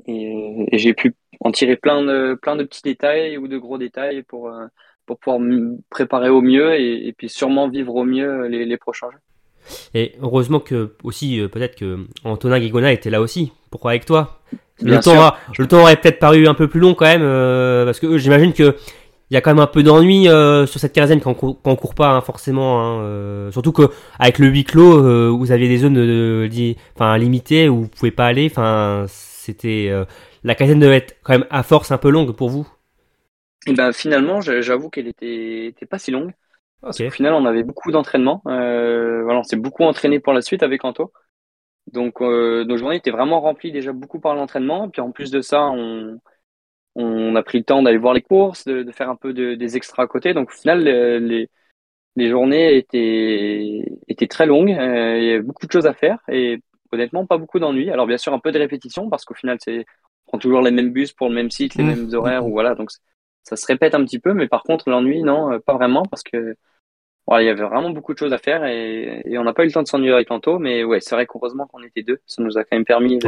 [0.08, 4.23] et, j'ai pu en tirer plein de, plein de petits détails ou de gros détails
[4.23, 4.67] pour, euh,
[5.06, 8.78] pour pouvoir me préparer au mieux et, et, puis sûrement vivre au mieux les, les
[8.78, 9.19] prochains jeux.
[9.94, 14.42] Et heureusement que aussi euh, peut-être que Antonin Guigona était là aussi pour avec toi.
[14.82, 17.22] le temps, le temps aurait peut-être paru un peu plus long quand même
[17.86, 18.76] parce que j'imagine que
[19.30, 21.72] il y a quand même un peu d'ennui euh, sur cette quinzaine quand on, quand
[21.72, 22.82] on court pas hein, forcément.
[22.82, 27.18] Hein, euh, surtout que avec le huis clos, euh, vous aviez des zones de, enfin
[27.18, 28.48] limitées où vous pouvez pas aller.
[28.50, 29.92] Enfin, c'était
[30.44, 32.68] la quinzaine devait être quand même à force un peu longue pour vous.
[33.68, 36.32] Et eh ben finalement, j'avoue qu'elle était, était pas si longue.
[36.82, 38.42] Parce Au final, on avait beaucoup d'entraînement.
[38.46, 41.12] voilà, on s'est beaucoup entraîné pour la suite avec Anto.
[41.92, 44.89] Donc nos journées étaient vraiment remplies déjà beaucoup par l'entraînement.
[44.89, 46.20] Puis en plus de ça, on
[46.96, 49.78] on a pris le temps d'aller voir les courses, de, faire un peu de, des
[49.78, 50.34] extras à côté.
[50.34, 51.50] Donc au final, les,
[52.15, 54.72] les journées étaient, étaient très longues.
[54.72, 56.62] Euh, il y avait beaucoup de choses à faire et
[56.92, 57.89] honnêtement pas beaucoup d'ennuis.
[57.89, 59.86] Alors bien sûr un peu de répétition parce qu'au final c'est
[60.28, 61.88] on prend toujours les mêmes bus pour le même site, les mmh.
[61.88, 62.89] mêmes horaires ou voilà donc
[63.50, 64.34] ça se répète un petit peu.
[64.34, 66.56] Mais par contre l'ennui non euh, pas vraiment parce que
[67.28, 69.68] voilà, il y avait vraiment beaucoup de choses à faire et, on n'a pas eu
[69.68, 70.60] le temps de s'ennuyer avec Lanto.
[70.60, 73.20] Mais ouais c'est vrai qu'heureusement qu'on était deux, ça nous a quand même permis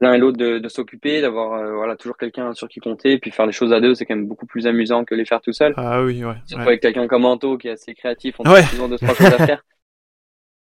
[0.00, 3.18] l'un et l'autre de, de s'occuper, d'avoir euh, voilà toujours quelqu'un sur qui compter, et
[3.18, 5.40] puis faire les choses à deux, c'est quand même beaucoup plus amusant que les faire
[5.40, 5.74] tout seul.
[5.76, 6.36] Ah oui, ouais.
[6.46, 9.26] Surtout avec quelqu'un comme Anto qui est assez créatif, on a toujours deux trois choses
[9.26, 9.64] à faire.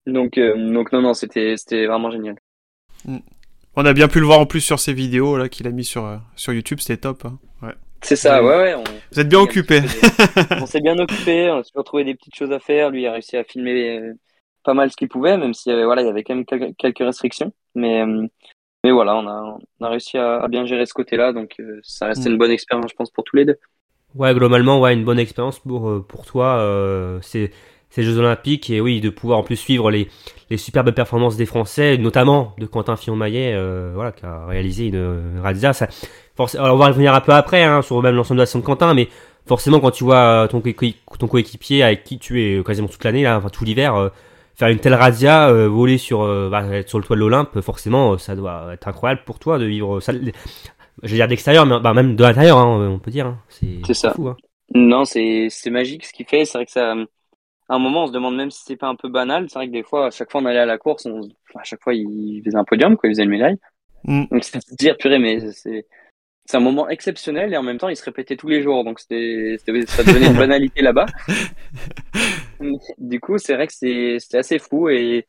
[0.06, 2.36] Donc euh, donc non non, c'était c'était vraiment génial.
[3.04, 3.18] Mm.
[3.76, 5.84] On a bien pu le voir en plus sur ses vidéos là qu'il a mis
[5.84, 7.24] sur euh, sur YouTube, c'était top.
[7.24, 7.38] Hein.
[8.02, 8.74] C'est ça, ouais ouais.
[8.74, 8.84] On...
[9.12, 9.82] Vous êtes bien occupé.
[10.60, 12.90] on s'est bien occupé, on a toujours trouvé des petites choses à faire.
[12.90, 14.12] Lui a réussi à filmer
[14.64, 17.52] pas mal ce qu'il pouvait, même si voilà il y avait quand même quelques restrictions,
[17.74, 18.04] mais
[18.84, 22.06] mais voilà, on a, on a réussi à, bien gérer ce côté-là, donc euh, ça
[22.06, 22.32] reste mm.
[22.32, 23.58] une bonne expérience, je pense, pour tous les deux.
[24.14, 27.52] Ouais, globalement, ouais, une bonne expérience pour, euh, pour toi, euh, c'est
[27.90, 30.08] ces Jeux Olympiques, et oui, de pouvoir en plus suivre les,
[30.48, 34.94] les superbes performances des Français, notamment de Quentin Fillon-Maillet, euh, voilà, qui a réalisé une,
[35.34, 35.72] une radia.
[35.72, 35.88] Ça,
[36.58, 38.94] alors on va revenir un peu après, hein, sur même l'ensemble de la de Quentin,
[38.94, 39.08] mais
[39.46, 40.62] forcément, quand tu vois ton,
[41.18, 44.10] ton coéquipier avec qui tu es quasiment toute l'année, là, enfin tout l'hiver,
[44.60, 47.60] faire une telle radia, euh, voler sur, euh, bah, être sur le toit de l'Olympe,
[47.60, 50.12] forcément, euh, ça doit être incroyable pour toi de vivre ça.
[51.02, 53.26] Je veux dire d'extérieur, mais bah, même de l'intérieur, hein, on peut dire.
[53.26, 53.38] Hein.
[53.48, 54.12] C'est ça.
[54.12, 54.36] Fou, hein.
[54.74, 56.44] Non, c'est magique ce qu'il fait.
[56.44, 56.94] C'est vrai que ça.
[57.70, 59.48] À un moment, on se demande même si c'est pas un peu banal.
[59.48, 61.20] C'est vrai que des fois, à chaque fois, on allait à la course, on...
[61.54, 63.58] à chaque fois, il faisait un podium, quoi, il faisait une médaille.
[64.04, 64.24] Mm.
[64.30, 65.86] Donc, c'est dire, purée, mais c'est
[66.50, 68.98] c'est un moment exceptionnel et en même temps il se répétait tous les jours donc
[68.98, 69.56] c'était
[69.86, 71.06] ça devenait une banalité là-bas
[72.98, 75.26] du coup c'est vrai que c'est assez fou et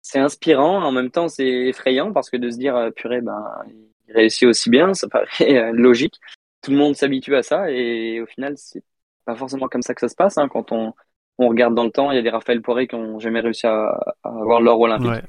[0.00, 4.14] c'est inspirant en même temps c'est effrayant parce que de se dire purée ben il
[4.14, 6.20] réussit aussi bien ça paraît euh, logique
[6.62, 8.84] tout le monde s'habitue à ça et au final c'est
[9.24, 10.48] pas forcément comme ça que ça se passe hein.
[10.48, 10.94] quand on
[11.38, 13.66] on regarde dans le temps, il y a des Raphaël Poiré qui ont jamais réussi
[13.66, 13.86] à,
[14.22, 15.08] à avoir l'or olympique.
[15.08, 15.22] Ouais.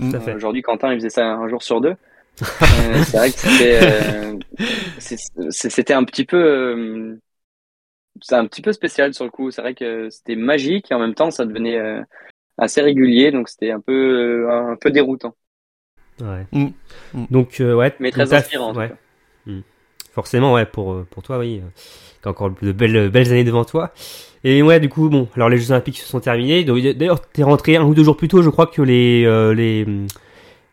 [0.00, 0.36] Euh.
[0.36, 1.94] Aujourd'hui, Quentin, il faisait ça un jour sur deux.
[2.62, 3.80] Euh, c'est vrai que c'était,
[5.94, 7.16] euh, un petit peu, euh,
[8.22, 9.50] c'est un petit peu spécial sur le coup.
[9.50, 12.00] C'est vrai que c'était magique et en même temps, ça devenait euh,
[12.56, 15.34] assez régulier, donc c'était un peu, euh, un peu déroutant.
[16.20, 16.46] Ouais.
[16.52, 16.68] Mm.
[17.14, 17.24] Mm.
[17.30, 17.94] Donc, euh, ouais.
[17.98, 18.88] Mais très inspirant, en tout Ouais.
[19.46, 19.52] cas.
[20.18, 21.60] Forcément, ouais, pour, euh, pour toi, oui.
[21.64, 21.68] euh,
[22.22, 23.92] T'as encore de belles, belles années devant toi.
[24.42, 26.64] Et ouais, du coup, bon, alors les Jeux Olympiques se sont terminés.
[26.64, 29.54] Donc, D'ailleurs, t'es rentré un ou deux jours plus tôt, je crois, que les, euh,
[29.54, 29.86] les,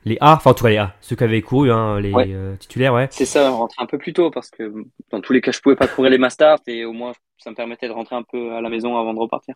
[0.03, 2.25] les A, enfin, en tout cas les A, ceux qui avaient couru, hein, les Ouais.
[2.29, 3.07] euh, titulaires, ouais.
[3.11, 4.73] C'est ça, rentrer un peu plus tôt parce que
[5.11, 7.55] dans tous les cas, je pouvais pas courir les masters et au moins, ça me
[7.55, 9.53] permettait de rentrer un peu à la maison avant de repartir.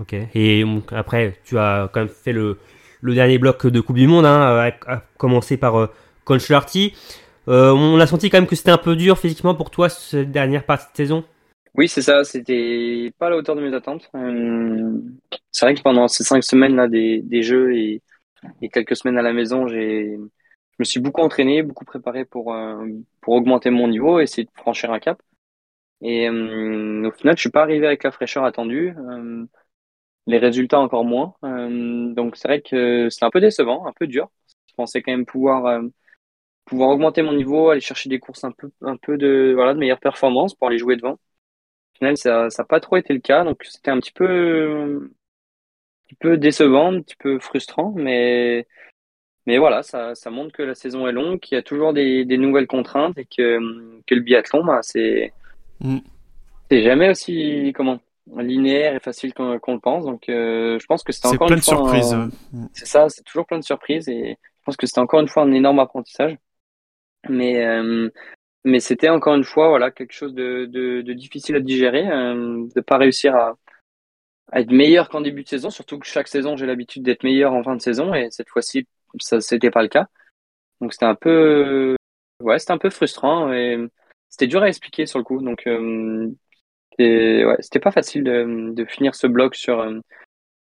[0.00, 0.14] Ok.
[0.34, 2.58] Et donc, après, tu as quand même fait le,
[3.00, 5.86] le dernier bloc de Coupe du Monde, hein, à, à commencer par euh.
[7.48, 10.30] Euh, on a senti quand même que c'était un peu dur physiquement pour toi cette
[10.30, 11.24] dernière partie de saison.
[11.74, 14.08] Oui, c'est ça, c'était pas à la hauteur de mes attentes.
[14.14, 14.98] Euh,
[15.50, 18.00] c'est vrai que pendant ces cinq semaines là des, des jeux et,
[18.72, 22.86] quelques semaines à la maison, j'ai, je me suis beaucoup entraîné, beaucoup préparé pour, euh,
[23.20, 25.20] pour augmenter mon niveau, essayer de franchir un cap.
[26.02, 28.94] Et au final, je suis pas arrivé avec la fraîcheur attendue.
[30.26, 31.34] Les résultats encore moins.
[31.42, 34.28] Donc c'est vrai que c'est un peu décevant, un peu dur.
[34.68, 35.82] Je pensais quand même pouvoir
[36.64, 39.78] pouvoir augmenter mon niveau, aller chercher des courses un peu un peu de voilà de
[39.78, 41.12] meilleure performance pour aller jouer devant.
[41.14, 46.06] Au final, ça n'a pas trop été le cas, donc c'était un petit peu un
[46.08, 48.66] petit peu décevant, un petit peu frustrant, mais
[49.46, 52.24] mais voilà, ça ça montre que la saison est longue, qu'il y a toujours des
[52.24, 53.58] des nouvelles contraintes et que
[54.06, 55.32] que le biathlon, bah, c'est
[55.80, 55.98] Mm.
[56.70, 58.00] jamais aussi comment
[58.36, 60.04] linéaire et facile qu'on le pense.
[60.04, 62.26] Donc euh, je pense que c'était C'est encore plein une de fois un-.
[62.52, 62.68] Mm.
[62.72, 65.42] c'est ça, c'est toujours plein de surprises et je pense que c'était encore une fois
[65.42, 66.36] un énorme apprentissage.
[67.28, 68.10] Mais euh,
[68.64, 72.66] mais c'était encore une fois voilà quelque chose de de, de difficile à digérer, euh,
[72.74, 73.56] de pas réussir à,
[74.52, 75.70] à être meilleur qu'en début de saison.
[75.70, 78.86] Surtout que chaque saison j'ai l'habitude d'être meilleur en fin de saison et cette fois-ci
[79.20, 80.06] ça c'était pas le cas.
[80.80, 81.96] Donc c'était un peu
[82.40, 83.78] ouais c'était un peu frustrant et
[84.28, 85.40] c'était dur à expliquer sur le coup.
[85.42, 86.30] Donc euh,
[86.92, 90.00] c'était ouais, c'était pas facile de, de finir ce bloc sur euh,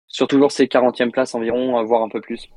[0.09, 2.49] sur toujours ces 40e places environ, voire un peu plus.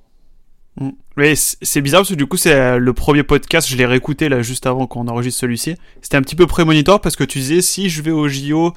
[0.78, 0.90] Mm.
[1.18, 4.28] Mais c'est bizarre parce que du coup c'est euh, le premier podcast, je l'ai réécouté
[4.28, 5.76] là juste avant qu'on enregistre celui-ci.
[6.02, 8.74] C'était un petit peu prémonitoire parce que tu disais si je vais au JO,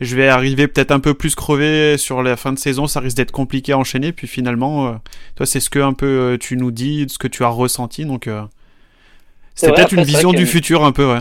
[0.00, 3.16] je vais arriver peut-être un peu plus crevé sur la fin de saison, ça risque
[3.18, 4.12] d'être compliqué à enchaîner.
[4.12, 4.92] Puis finalement, euh,
[5.36, 8.06] toi c'est ce que un peu euh, tu nous dis, ce que tu as ressenti.
[8.06, 8.42] Donc euh,
[9.54, 11.20] C'est c'était peut-être après, une vision que- du futur un peu, ouais.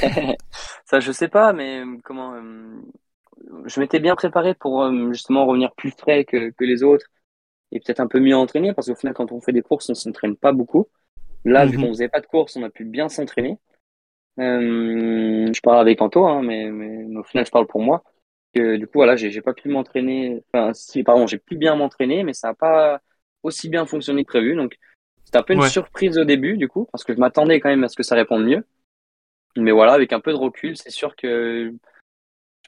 [0.86, 2.40] Ça, je sais pas, mais comment euh,
[3.66, 7.04] je m'étais bien préparé pour justement revenir plus frais que, que les autres
[7.72, 9.94] et peut-être un peu mieux entraîné parce qu'au final, quand on fait des courses, on
[9.94, 10.88] s'entraîne pas beaucoup.
[11.44, 11.84] Là, vu Mhm.
[11.84, 13.58] qu'on faisait pas de course, on a pu bien s'entraîner.
[14.38, 18.04] Euh, je parle avec Anto, hein, mais, mais, au final, je parle pour moi.
[18.54, 20.42] Que, du coup, voilà, j'ai pas pu m'entraîner.
[20.52, 23.00] Enfin, si, pardon, j'ai pu bien m'entraîner, mais ça a pas
[23.42, 24.54] aussi bien fonctionné que prévu.
[24.56, 24.76] Donc,
[25.24, 25.68] c'était un peu une Ouais.
[25.68, 28.14] surprise au début, du coup, parce que je m'attendais quand même à ce que ça
[28.14, 28.64] réponde mieux.
[29.56, 31.72] Mais voilà, avec un peu de recul, c'est sûr que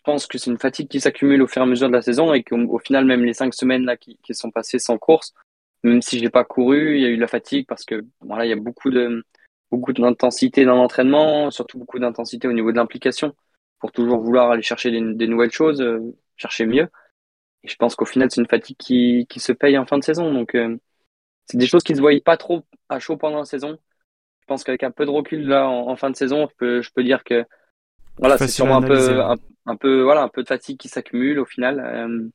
[0.01, 2.01] je pense que c'est une fatigue qui s'accumule au fur et à mesure de la
[2.01, 5.35] saison et qu'au au final, même les cinq semaines là qui, sont passées sans course,
[5.83, 8.47] même si j'ai pas couru, il y a eu de la fatigue parce que voilà,
[8.47, 9.23] il y a beaucoup de
[9.71, 13.35] beaucoup d'intensité dans l'entraînement, surtout beaucoup d'intensité au niveau de l'implication
[13.79, 16.01] pour toujours vouloir aller chercher des, nouvelles choses, euh,
[16.37, 16.89] chercher mieux.
[17.63, 20.05] Et je pense qu'au final, c'est une fatigue qui, qui se paye en fin de
[20.05, 20.33] saison.
[20.33, 20.77] Donc, euh,
[21.47, 23.79] c'est des choses qui se voient pas trop à chaud pendant la saison.
[24.41, 26.83] Je pense qu'avec un peu de recul là en, en fin de saison, je peux,
[26.83, 27.45] je peux dire que
[28.21, 31.39] voilà, c'est sûrement un peu, un, un peu, voilà, un peu de fatigue qui s'accumule
[31.41, 32.29] au final euh,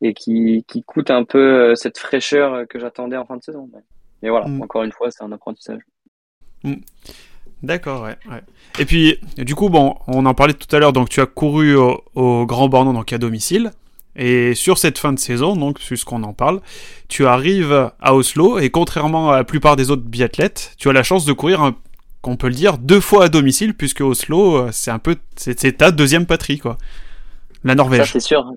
[0.00, 3.42] et qui, qui coûte un peu euh, cette fraîcheur euh, que j'attendais en fin de
[3.42, 3.70] saison.
[4.22, 4.62] Mais, voilà, Mm.
[4.62, 5.80] encore une fois, c'est un apprentissage.
[7.62, 8.42] D'accord, ouais, ouais.
[8.80, 11.76] Et puis, du coup, bon, on en parlait tout à l'heure, donc tu as couru
[11.76, 13.70] au, au Grand Bornand, donc à domicile.
[14.14, 16.60] Et sur cette fin de saison, donc, puisqu'on en parle,
[17.08, 21.02] tu arrives à Oslo, et contrairement à la plupart des autres biathlètes, tu as la
[21.02, 21.76] chance de courir, un-
[22.22, 25.78] qu'on peut le dire, deux fois à domicile, puisque Oslo, euh, c'est un peu, c'est
[25.78, 26.78] ta deuxième patrie, quoi.
[27.64, 28.06] La Ça, Norvège.
[28.06, 28.50] c'est sûr.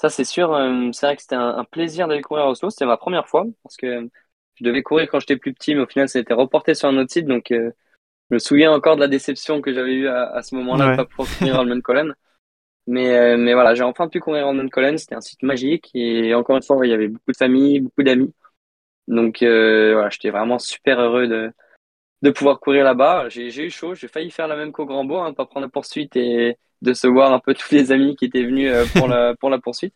[0.00, 0.52] Ça, c'est sûr.
[0.54, 2.70] euh, c'est vrai que c'était un, plaisir d'aller courir à Oslo.
[2.70, 4.08] C'était ma première fois parce que
[4.54, 6.88] je devais courir quand j'étais plus petit, mais au final, ça a été reporté sur
[6.88, 7.26] un autre site.
[7.26, 7.70] Donc, euh,
[8.30, 10.96] je me souviens encore de la déception que j'avais eue à, à ce moment-là Ouais.
[10.96, 12.14] pas pouvoir courir Holmenkollen.
[12.88, 14.98] Mais, euh, mais voilà, j'ai enfin pu courir Holmenkollen.
[14.98, 18.02] C'était un site magique et encore une fois, il y avait beaucoup de familles, beaucoup
[18.02, 18.32] d'amis.
[19.08, 21.52] Donc, euh, voilà, j'étais vraiment super heureux de,
[22.26, 23.28] de pouvoir courir là-bas.
[23.28, 23.94] J'ai, eu chaud.
[23.94, 26.58] J'ai failli faire la même qu'au Grand Bourg, hein, de pas prendre la poursuite et
[26.82, 29.50] de se voir un peu tous les amis qui étaient venus euh, pour la, pour
[29.50, 29.94] la poursuite.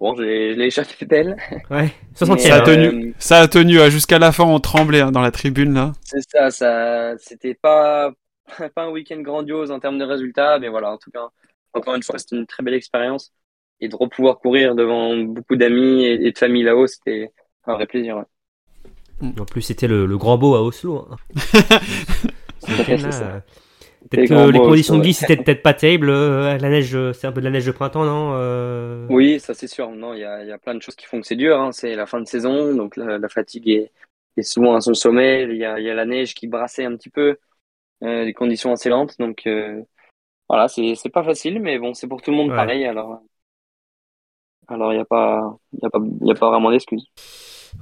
[0.00, 1.36] Bon, j'ai, je l'ai échappé belle.
[1.70, 2.86] Ouais, 60 Ça a tenu.
[3.10, 5.92] euh, Ça a tenu, euh, jusqu'à la fin, on tremblait hein, dans la tribune, là.
[6.04, 8.12] C'est ça, ça, c'était pas,
[8.74, 11.28] pas un week-end grandiose en termes de résultats, mais voilà, en tout cas,
[11.74, 13.32] encore une fois, c'était une très belle expérience.
[13.80, 17.32] et de repouvoir courir devant beaucoup d'amis et, et de famille là-haut, c'était
[17.66, 18.16] un vrai plaisir.
[18.18, 18.24] ouais.
[19.22, 21.06] En plus, c'était le, le grand beau à Oslo.
[21.10, 21.16] hein.
[23.04, 23.40] Euh,
[24.00, 26.10] Les Peut-être que les conditions de glisse c'était peut-être pas terrible.
[26.10, 29.40] euh, La neige, euh, c'est un peu de la neige de printemps, non euh, Oui,
[29.40, 29.90] ça c'est sûr.
[29.90, 31.58] Non, il y a, il y a plein de choses qui font que c'est dur.
[31.60, 31.72] hein.
[31.72, 33.92] C'est la fin de saison, donc la, la fatigue est,
[34.36, 35.44] est souvent à son sommet.
[35.44, 37.38] Il y a, il y a la neige qui brassait un petit peu,
[38.04, 39.18] euh, des conditions assez lentes.
[39.18, 39.82] Donc euh,
[40.48, 42.54] voilà, c'est c'est pas facile, mais bon, c'est pour tout le monde Ouais.
[42.54, 42.84] pareil.
[42.86, 43.22] Alors
[44.68, 47.06] alors il y a pas il y a pas il y a pas vraiment d'excuses.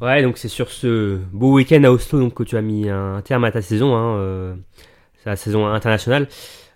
[0.01, 3.23] Ouais, donc c'est sur ce beau week-end à Oslo donc, que tu as mis un
[3.23, 3.95] terme à ta saison.
[3.95, 4.55] Hein, euh,
[5.27, 6.29] la saison internationale.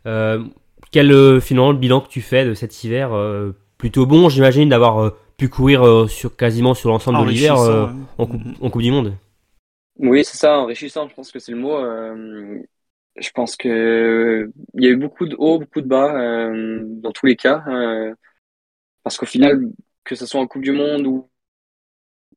[0.07, 0.45] Euh,
[0.91, 4.69] quel euh, finalement le bilan que tu fais de cet hiver euh, Plutôt bon, j'imagine,
[4.69, 7.87] d'avoir euh, pu courir euh, sur quasiment sur l'ensemble de l'hiver euh,
[8.19, 9.15] en, coupe, en Coupe du Monde?
[9.99, 11.77] Oui, c'est ça, enrichissant, je pense que c'est le mot.
[11.77, 12.59] Euh,
[13.17, 17.13] je pense que il y a eu beaucoup de hauts, beaucoup de bas euh, dans
[17.13, 17.65] tous les cas.
[17.69, 18.13] euh,
[19.03, 19.63] parce qu'au final,
[20.05, 21.30] que ce soit en Coupe du Monde ou,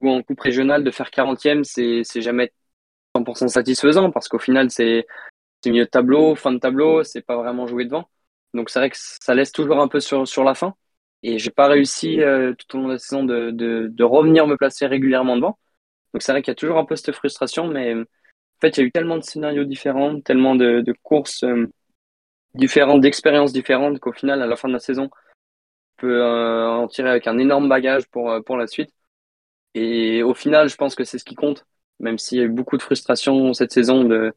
[0.09, 2.51] en Coupe régionale, de faire 40e, c'est jamais
[3.15, 5.05] 100% satisfaisant parce qu'au final, c'est
[5.69, 8.09] milieu de tableau, fin de tableau, c'est pas vraiment joué devant.
[8.53, 10.75] Donc c'est vrai que ça laisse toujours un peu sur, sur la fin.
[11.23, 14.57] Et j'ai pas réussi euh, tout au long de la saison de, de, revenir me
[14.57, 15.57] placer régulièrement devant.
[16.13, 18.05] Donc c'est vrai qu'il y a toujours un peu cette frustration, mais en
[18.61, 21.69] fait, il y a eu tellement de scénarios différents, tellement de, courses euh,
[22.55, 26.87] différentes, d'expériences différentes qu'au final, à la fin de la saison, on peut euh, en
[26.87, 28.91] tirer avec un énorme bagage pour, pour la suite.
[29.75, 31.65] Et au final, je pense que c'est ce qui compte,
[31.99, 34.33] même s'il y a eu beaucoup de frustration cette saison de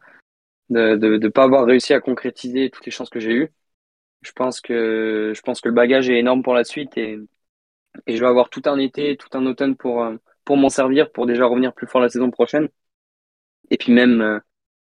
[0.71, 3.53] de de, de pas avoir réussi à concrétiser toutes les chances que j'ai eues.
[4.23, 7.19] Je pense que je pense que le bagage est énorme pour la suite et
[8.07, 10.07] et je vais avoir tout un été, tout un automne pour
[10.45, 12.69] pour m'en servir, pour déjà revenir plus fort la saison prochaine.
[13.71, 14.39] Et puis même euh,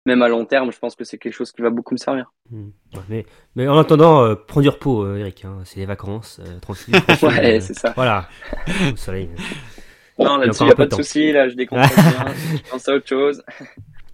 [0.07, 2.33] même à long terme, je pense que c'est quelque chose qui va beaucoup me servir.
[2.49, 2.69] Hmm.
[3.09, 3.27] Mais,
[3.57, 5.45] mais en attendant, euh, prends du repos, euh, Eric.
[5.45, 6.95] hein, c'est les vacances, euh, tranquille.
[7.23, 7.93] Ouais, c'est ça.
[7.97, 8.29] Voilà,
[8.93, 9.29] au soleil.
[10.19, 11.33] Non, il y a là-dessus, il n'y a pas de souci.
[11.33, 12.27] Là, je décompresse bien.
[12.53, 13.43] Je pense à autre chose.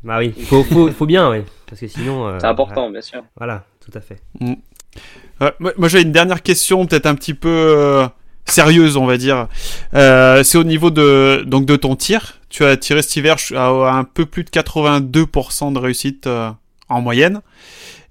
[0.04, 1.44] Bah oui, faut, faut, faut bien, ouais.
[1.68, 2.26] Parce que sinon.
[2.26, 3.22] euh, C'est important, bien sûr.
[3.36, 4.20] Voilà, tout à fait.
[4.40, 8.08] Ouais, moi, moi, j'ai une dernière question, peut-être un petit peu euh,
[8.44, 9.46] sérieuse, on va dire.
[9.94, 12.40] Euh, c'est au niveau de donc de ton tir.
[12.48, 16.50] Tu as tiré cet hiver à, à un peu plus de 82% de réussite euh,
[16.88, 17.40] en moyenne.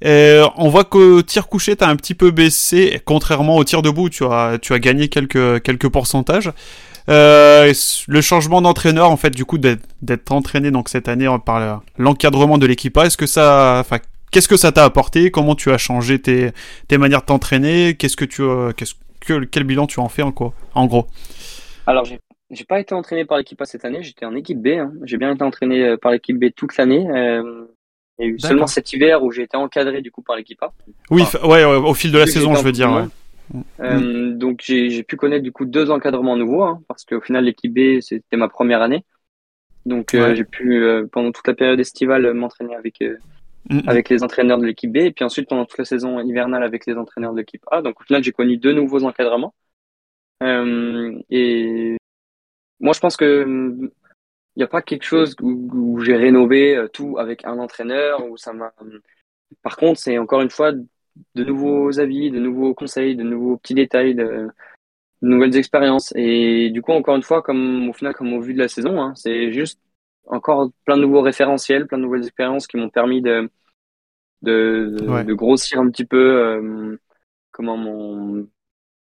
[0.01, 3.81] Et on voit qu'au tir couché, tu as un petit peu baissé, contrairement au tir
[3.81, 6.51] debout, tu as tu as gagné quelques quelques pourcentages.
[7.09, 7.73] Euh,
[8.07, 12.57] le changement d'entraîneur, en fait, du coup, d'être entraîné donc cette année par la- l'encadrement
[12.57, 13.97] de l'équipage, est-ce que ça, enfin,
[14.31, 15.31] qu'est-ce que ça t'a apporté?
[15.31, 16.51] Comment tu as changé tes
[16.87, 17.95] tes manières de t'entraîner?
[17.95, 21.07] Qu'est-ce que tu, euh, qu'est-ce que quel bilan tu en fais en quoi En gros?
[21.87, 22.19] Alors, j'ai
[22.53, 24.03] j'ai pas été entraîné par l'équipe A cette année.
[24.03, 24.67] J'étais en équipe B.
[24.77, 24.91] hein.
[25.05, 27.07] J'ai bien été entraîné euh, par l'équipe B toute l'année.
[27.09, 27.65] Euh,
[28.19, 30.61] il y a eu seulement cet hiver où j'ai été encadré du coup par l'équipe
[30.61, 30.71] A.
[31.09, 32.91] Oui, ouais, ouais, au fil de la saison, je veux dire.
[32.91, 33.03] Ouais.
[33.79, 37.73] Euh, donc j'ai pu connaître du coup deux encadrements nouveaux hein, parce qu'au final l'équipe
[37.73, 39.03] B c'était ma première année.
[39.85, 40.35] Donc euh, Ouais.
[40.35, 43.01] j'ai pu euh, pendant toute la période estivale m'entraîner avec
[43.69, 43.89] Mm, mm.
[43.89, 46.85] avec les entraîneurs de l'équipe B et puis ensuite pendant toute la saison hivernale avec
[46.85, 47.81] les entraîneurs de l'équipe A.
[47.81, 49.53] Donc au final j'ai connu deux nouveaux encadrements.
[50.43, 51.97] Euh, et
[52.79, 53.91] moi je pense que hum,
[54.55, 58.25] il n'y a pas quelque chose où, où j'ai rénové euh, tout avec un entraîneur
[58.25, 58.73] où ça m'a.
[59.61, 60.73] Par contre c'est encore une fois
[61.35, 64.47] de nouveaux avis, de nouveaux conseils, de nouveaux petits détails, de,
[65.21, 66.13] de nouvelles expériences.
[66.15, 69.01] Et du coup, encore une fois, comme au final, comme au vu de la saison,
[69.01, 69.79] hein, c'est juste
[70.27, 73.49] encore plein de nouveaux référentiels, plein de nouvelles expériences qui m'ont permis de,
[74.41, 75.23] de, de, Ouais.
[75.23, 76.97] de grossir un petit peu euh,
[77.51, 78.47] comment mon,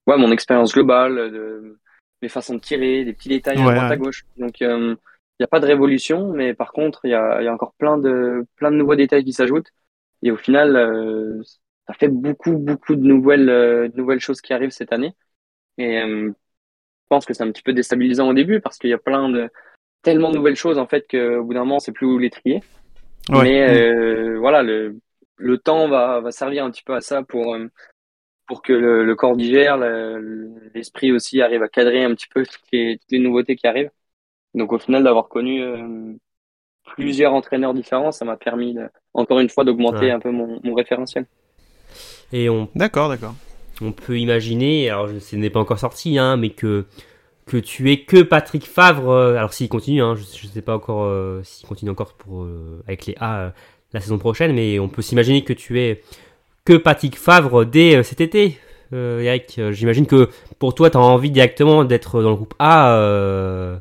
[0.08, 1.78] ouais, mon expérience globale, de
[2.22, 4.26] mes façons de tirer, des petits détails Ouais, à droite à gauche.
[4.38, 4.96] Donc, euh,
[5.40, 7.54] il n'y a pas de révolution, mais par contre, il y a, il y a
[7.54, 9.72] encore plein de, plein de nouveaux détails qui s'ajoutent.
[10.22, 11.42] Et au final, euh,
[11.90, 15.16] ça fait beaucoup, beaucoup de nouvelles, euh, de nouvelles choses qui arrivent cette année.
[15.80, 18.94] Et euh, je pense que c'est un petit peu déstabilisant au début parce qu'il y
[18.94, 19.50] a plein de,
[20.04, 22.62] tellement de nouvelles choses en fait qu'au bout d'un moment, c'est plus où les trier.
[23.30, 23.44] Ouais.
[23.44, 23.74] Mais Mm.
[23.74, 25.00] euh, voilà, le,
[25.38, 27.58] le temps va, va servir un petit peu à ça pour,
[28.46, 32.46] pour que le, le corps digère, le- l'esprit aussi arrive à cadrer un petit peu
[32.46, 33.92] toutes les, toutes les nouveautés qui arrivent.
[34.54, 35.64] Donc au final, d'avoir connu
[36.96, 40.12] plusieurs entraîneurs différents, ça m'a permis de- encore une fois d'augmenter Ouais.
[40.12, 41.26] un peu mon, mon référentiel.
[42.34, 43.34] Et on, D'accord, d'accord.
[43.82, 46.86] on peut imaginer, alors ce n'est pas encore sorti, hein, mais que,
[47.48, 50.76] que tu es que Patrick Favre, euh, alors s'il continue, hein, je ne sais pas
[50.76, 53.54] encore euh, s'il continue encore pour, euh, avec les A
[53.94, 56.04] la saison prochaine, mais on peut s'imaginer que tu es
[56.66, 58.58] que Patrick Favre dès cet été.
[58.92, 63.80] Eric, j'imagine que pour toi, tu as envie directement d'être dans le groupe A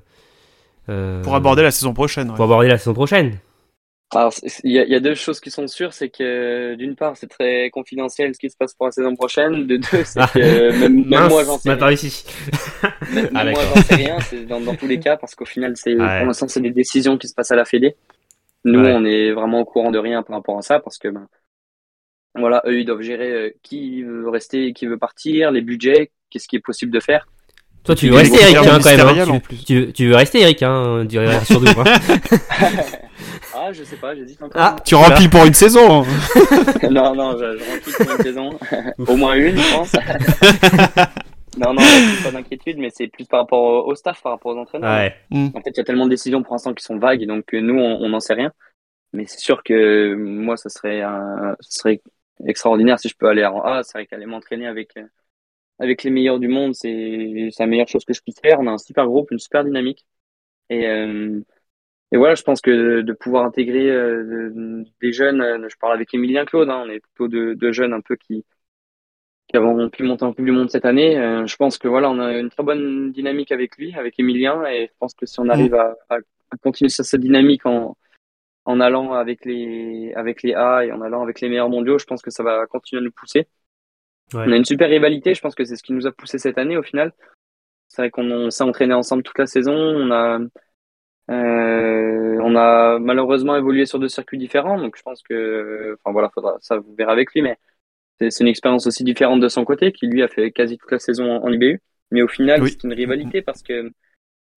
[1.23, 2.29] Pour aborder la saison prochaine.
[2.31, 2.37] ouais.
[2.37, 3.39] pour aborder la saison prochaine.
[4.15, 4.33] Alors,
[4.65, 7.15] il y, a, il y a deux choses qui sont sûres, c'est que d'une part,
[7.19, 9.67] c'est très confidentiel ce qui se passe pour la saison prochaine.
[9.67, 10.31] De deux, c'est Ah.
[10.33, 10.39] que
[10.81, 11.91] même, même Mince, moi, j'en sais rien.
[11.91, 12.25] ici.
[13.13, 14.19] Même Ah, moi, j'en sais rien.
[14.21, 16.19] C'est dans, dans tous les cas, parce qu'au final, c'est Ouais.
[16.19, 17.97] pour l'instant, c'est des décisions qui se passent à la Fédé.
[18.65, 18.93] Nous, Ouais.
[18.95, 21.27] on est vraiment au courant de rien par rapport à ça, parce que ben,
[22.35, 26.49] voilà, eux, ils doivent gérer euh, qui veut rester, qui veut partir, les budgets, qu'est-ce
[26.49, 27.29] qui est possible de faire.
[27.85, 29.31] Toi, tu veux rester, Eric, hein, quand même.
[29.31, 29.41] hein.
[29.67, 31.07] Tu, veux rester, Eric, hein,
[31.45, 31.69] sur deux.
[31.69, 31.85] Hein.
[33.69, 34.59] Ah, je sais pas, j'hésite encore.
[34.63, 36.03] Ah, Tu remplis pour une saison.
[36.91, 38.59] non, non, je, je remplis pour une saison.
[39.07, 39.93] Au moins une, je pense.
[41.59, 41.83] non, non,
[42.25, 44.91] pas d'inquiétude, mais c'est plus par rapport au, au staff, par rapport aux entraîneurs.
[44.91, 45.15] ouais.
[45.55, 47.61] En fait, il y a tellement de décisions pour l'instant qui sont vagues, donc euh,
[47.61, 48.53] nous, on n'en sait rien.
[49.13, 52.01] Mais c'est sûr que euh, moi, ça serait, un, ça serait
[52.47, 53.83] extraordinaire si je peux aller en A.
[53.83, 55.05] C'est vrai qu'aller m'entraîner avec, euh,
[55.79, 58.61] avec les meilleurs du monde, c'est c'est la meilleure chose que je puisse faire.
[58.61, 60.07] On a un super groupe, une super dynamique.
[60.71, 61.41] Et, euh,
[62.13, 65.95] et voilà, je pense que de pouvoir intégrer euh, de- des jeunes, euh, je parle
[65.95, 68.45] avec Emilien Claude, hein, on est plutôt de, de jeunes un peu qui,
[69.49, 71.19] qui avons pu monter en Coupe du Monde cette année.
[71.19, 74.65] Euh, je pense que voilà, on a une très bonne dynamique avec lui, avec Emilien,
[74.67, 76.17] et je pense que si on arrive à, à,
[76.51, 77.97] à continuer sur cette dynamique en,
[78.65, 82.05] en allant avec les, avec les A et en allant avec les meilleurs mondiaux, je
[82.05, 83.47] pense que ça va continuer à nous pousser.
[84.35, 84.45] Ouais.
[84.47, 86.59] On a une super rivalité, je pense que c'est ce qui nous a poussé cette
[86.59, 87.13] année au final.
[87.87, 90.39] C'est vrai qu'on on s'est entraîné ensemble toute la saison, on a,
[91.31, 96.31] euh, on a malheureusement évolué sur deux circuits différents, donc je pense que, enfin voilà,
[96.35, 97.57] faudra, ça vous verrez avec lui, mais
[98.19, 100.99] c'est une expérience aussi différente de son côté, qui lui a fait quasi toute la
[100.99, 101.81] saison en, en IBU.
[102.11, 102.71] Mais au final, Oui.
[102.71, 103.91] c'est une rivalité parce que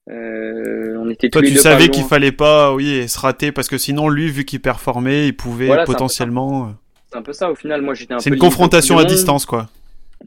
[0.09, 3.51] euh, on était Toi, tous les tu deux savais qu'il fallait pas, oui, se rater
[3.51, 6.67] parce que sinon, lui, vu qu'il performait, il pouvait Voilà, potentiellement.
[6.67, 6.71] euh,
[7.11, 7.81] C'est un peu ça au final.
[7.81, 9.69] Moi, j'étais un C'est une confrontation à distance, quoi.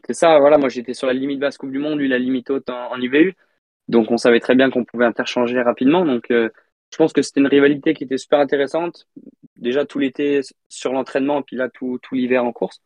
[0.06, 0.58] C'est ça, voilà.
[0.58, 3.00] Moi, j'étais sur la limite basse Coupe du Monde, lui la limite haute en, en
[3.00, 3.34] IBU.
[3.88, 6.04] Donc, on savait très bien qu'on pouvait interchanger rapidement.
[6.04, 6.48] Donc, euh,
[6.92, 9.08] je pense que c'était une rivalité qui était super intéressante.
[9.56, 12.80] Déjà tout l'été sur l'entraînement, puis là tout, tout l'hiver en course.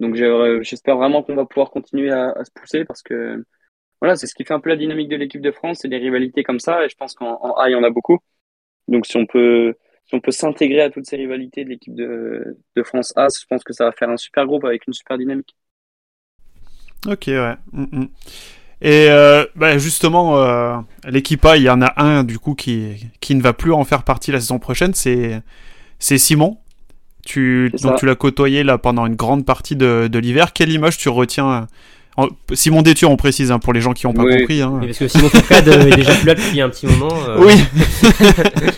[0.00, 3.44] Donc, j'ai- j'espère vraiment qu'on va pouvoir continuer à, se pousser parce que
[4.00, 5.98] voilà, c'est ce qui fait un peu la dynamique de l'équipe de France, c'est des
[5.98, 6.84] rivalités comme ça.
[6.84, 8.18] Et je pense qu'en en A, il y en a beaucoup.
[8.88, 9.74] Donc, si on peut,
[10.06, 13.46] si on peut s'intégrer à toutes ces rivalités de l'équipe de, de France A, je
[13.46, 15.54] pense que ça va faire un super groupe avec une super dynamique.
[17.06, 17.54] Ok, ouais.
[17.72, 18.08] Mm, mm.
[18.82, 20.76] Et euh, bah, justement, euh,
[21.06, 23.84] l'équipe A, il y en a un du coup qui, qui ne va plus en
[23.84, 25.42] faire partie la saison prochaine, c'est
[25.98, 26.56] c'est Simon.
[27.26, 30.54] Tu, donc tu l'as côtoyé là pendant une grande partie de, de l'hiver.
[30.54, 31.66] Quelle image tu retiens
[32.16, 34.38] en- Simon Détu, on précise hein, pour les gens qui n'ont pas Oui.
[34.38, 34.62] compris.
[34.62, 34.80] Hein.
[34.82, 37.12] Parce que Simon Fourcade euh, est déjà plus là depuis un petit moment.
[37.28, 37.54] euh, Oui.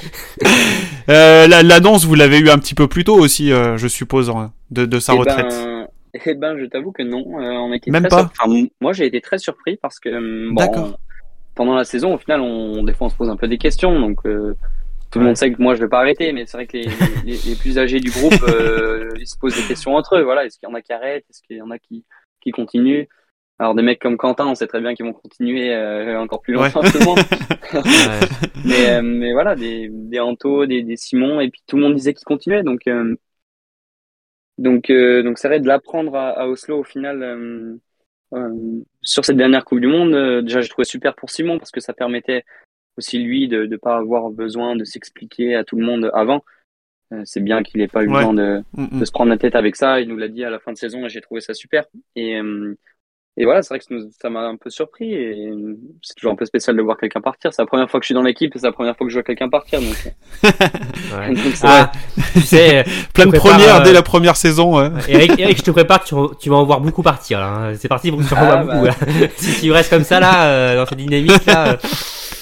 [1.08, 4.30] Euh, la- L'annonce, vous l'avez eu un petit peu plus tôt aussi, euh, je suppose,
[4.30, 5.48] hein, de, de sa Eh retraite.
[5.48, 5.71] Ben,
[6.14, 7.40] eh ben, je t'avoue que non.
[7.40, 9.98] Euh, on a été Même pas sur- enfin, m- moi, j'ai été très surpris parce
[9.98, 10.98] que bon, D'accord.
[11.54, 13.98] pendant la saison, au final, on, des fois, on se pose un peu des questions.
[13.98, 14.54] Donc, euh,
[15.10, 15.28] tout le Ouais.
[15.28, 16.84] monde sait que moi, je vais pas arrêter, mais c'est vrai que les,
[17.24, 20.22] les, les plus âgés du groupe, euh, ils se posent des questions entre eux.
[20.22, 21.24] Voilà, est-ce qu'il y en a qui arrêtent?
[21.30, 22.04] Est-ce qu'il y en a qui,
[22.40, 23.04] qui continuent?
[23.58, 26.54] Alors, des mecs comme Quentin, on sait très bien qu'ils vont continuer euh, encore plus
[26.54, 26.98] longtemps que
[27.76, 28.26] ouais.
[28.64, 32.12] mais, mais voilà, des, des Anto, des, des Simon, et puis tout le monde disait
[32.14, 32.62] qu'ils continuaient.
[32.64, 32.80] Donc,
[34.58, 37.74] donc, euh, donc c'est vrai de l'apprendre à, à Oslo au final euh,
[38.34, 40.14] euh, sur cette dernière Coupe du Monde.
[40.14, 42.44] euh, déjà, j'ai trouvé super pour Simon parce que ça permettait
[42.96, 46.44] aussi lui de ne pas avoir besoin de s'expliquer à tout le monde avant.
[47.12, 48.18] Euh, c'est bien qu'il n'ait pas eu Ouais.
[48.18, 49.00] le temps de, Mm, mm.
[49.00, 50.00] de se prendre la tête avec ça.
[50.00, 51.84] Il nous l'a dit à la fin de saison et j'ai trouvé ça super.
[52.16, 52.74] Et, euh,
[53.38, 53.84] et voilà, c'est vrai que
[54.20, 55.14] ça m'a un peu surpris.
[55.14, 57.52] Et euh, c'est toujours un peu spécial de voir quelqu'un partir.
[57.54, 59.10] C'est la première fois que je suis dans l'équipe et c'est la première fois que
[59.10, 59.80] je vois quelqu'un partir.
[59.80, 59.94] Donc,
[60.44, 61.28] ouais.
[61.34, 61.90] donc c'est Ah,
[62.34, 64.76] tu sais, Plein de premières euh, dès la première saison.
[64.78, 64.90] ouais.
[65.08, 67.40] Eric, Eric, je te prépare, tu, tu vas en voir beaucoup partir.
[67.40, 67.74] là, hein.
[67.76, 68.84] C'est parti pour que tu en Ah, vois beaucoup.
[68.86, 68.94] là.
[69.36, 71.76] si tu restes comme ça là, euh, dans cette dynamique là, euh,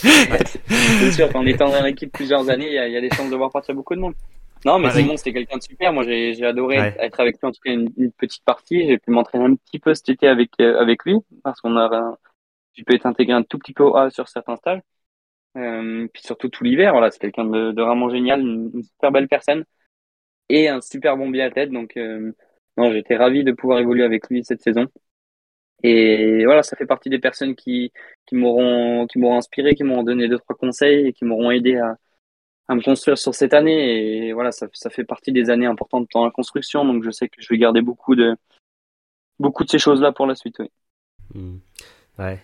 [0.02, 3.10] c'est sûr qu'en étant dans l'équipe plusieurs années, il y, a, il y a des
[3.10, 4.14] chances de voir partir beaucoup de monde.
[4.64, 4.90] Non, mais.
[4.90, 5.92] Simon, c'était quelqu'un de super.
[5.92, 6.94] Moi, j'ai j'ai adoré Ouais.
[6.98, 8.86] être avec lui, en tout cas, une, une petite partie.
[8.86, 12.16] J'ai pu m'entraîner un petit peu cet été avec, euh, avec lui, parce qu'on a,
[12.74, 14.80] tu peux être intégré un tout petit peu au A sur certains stages.
[15.56, 19.12] Euh, puis surtout tout l'hiver, voilà, c'est quelqu'un de, de vraiment génial, une, une super
[19.12, 19.64] belle personne
[20.48, 21.70] et un super bon biathlète.
[21.72, 22.32] Donc, euh,
[22.76, 24.86] non, j'étais ravi de pouvoir évoluer avec lui cette saison.
[25.82, 27.92] Et voilà, ça fait partie des personnes qui,
[28.26, 31.76] qui m'auront, qui m'auront inspiré, qui m'auront donné deux, trois conseils et qui m'auront aidé
[31.76, 31.96] à,
[32.70, 34.28] à me construire sur cette année.
[34.28, 36.84] Et voilà, ça, ça fait partie des années importantes dans la construction.
[36.84, 38.36] Donc, je sais que je vais garder beaucoup de,
[39.40, 40.70] beaucoup de ces choses-là pour la suite, oui.
[41.34, 41.56] Hmm.
[42.18, 42.38] Ouais.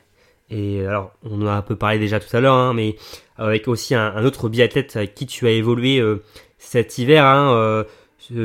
[0.50, 2.96] Et alors, on a un peu parlé déjà tout à l'heure, hein, mais
[3.36, 6.22] avec aussi un, autre biathlète avec qui tu as évolué euh,
[6.58, 7.84] cet hiver, hein, euh,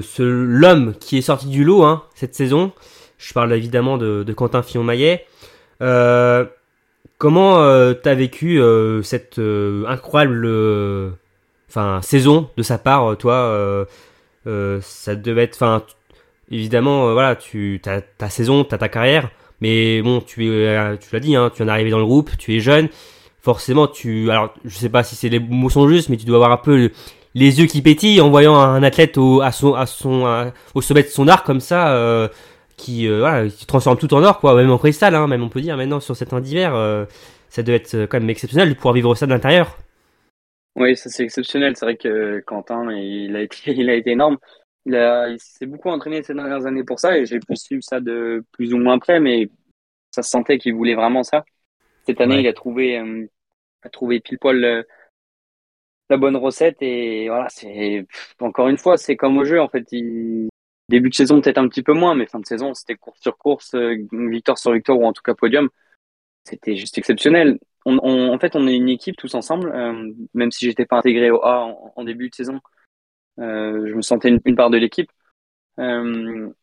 [0.02, 2.72] ce, l'homme qui est sorti du lot hein, cette saison.
[3.18, 5.26] Je parle évidemment de, Quentin Fillon-Maillet.
[5.82, 6.46] Euh,
[7.18, 8.60] comment euh, t'as vécu
[9.04, 10.46] cette incroyable
[11.72, 13.88] enfin saison de sa part, toi,
[14.46, 15.84] ça devait être, enfin
[16.52, 21.10] évidemment, voilà, tu as ta saison, tu as ta carrière, mais bon, tu es, tu
[21.14, 22.90] l'as dit, hein, tu es arrivé dans le groupe, tu es jeune,
[23.42, 26.38] forcément, tu, alors je sais pas si c'est les mots sont justes, mais tu dois
[26.38, 26.92] avoir un peu
[27.34, 29.76] les yeux qui pétillent en voyant un athlète au, à son,
[30.82, 32.28] sommet de son art comme ça, euh,
[32.78, 35.78] qui, euh, transforme tout en or, quoi, même en cristal, hein, même on peut dire
[35.78, 37.06] maintenant sur certains d'hiver, euh,
[37.50, 39.78] ça doit être quand même exceptionnel de pouvoir vivre ça de l'intérieur.
[40.76, 41.76] Oui, ça c'est exceptionnel.
[41.76, 44.38] C'est vrai que Quentin, il a été, il a été énorme.
[44.86, 47.84] Il, a, il s'est beaucoup entraîné ces dernières années pour ça et j'ai pu suivre
[47.84, 49.50] ça de plus ou moins près, mais
[50.10, 51.46] ça se sentait qu'il voulait vraiment ça.
[52.08, 52.98] Cette année, il a trouvé,
[53.84, 54.86] a trouvé pile poil
[56.12, 58.06] la bonne recette et voilà c'est
[58.40, 59.86] encore une fois c'est comme au jeu en fait
[60.90, 63.38] début de saison peut-être un petit peu moins mais fin de saison c'était course sur
[63.38, 65.70] course euh, victoire sur victoire ou en tout cas podium
[66.44, 70.66] c'était juste exceptionnel on, en fait on est une équipe tous ensemble euh, même si
[70.66, 72.60] j'étais pas intégré au A en, début de saison.
[73.40, 75.12] Euh, je me sentais une, part de l'équipe.
[75.78, 75.84] Et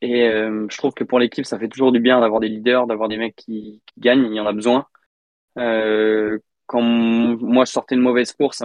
[0.00, 3.16] je trouve que pour l'équipe ça fait toujours du bien d'avoir des leaders d'avoir des
[3.16, 4.26] mecs qui, gagnent.
[4.26, 4.86] Il y en a besoin.
[5.56, 8.62] Quand moi je sortais une mauvaise course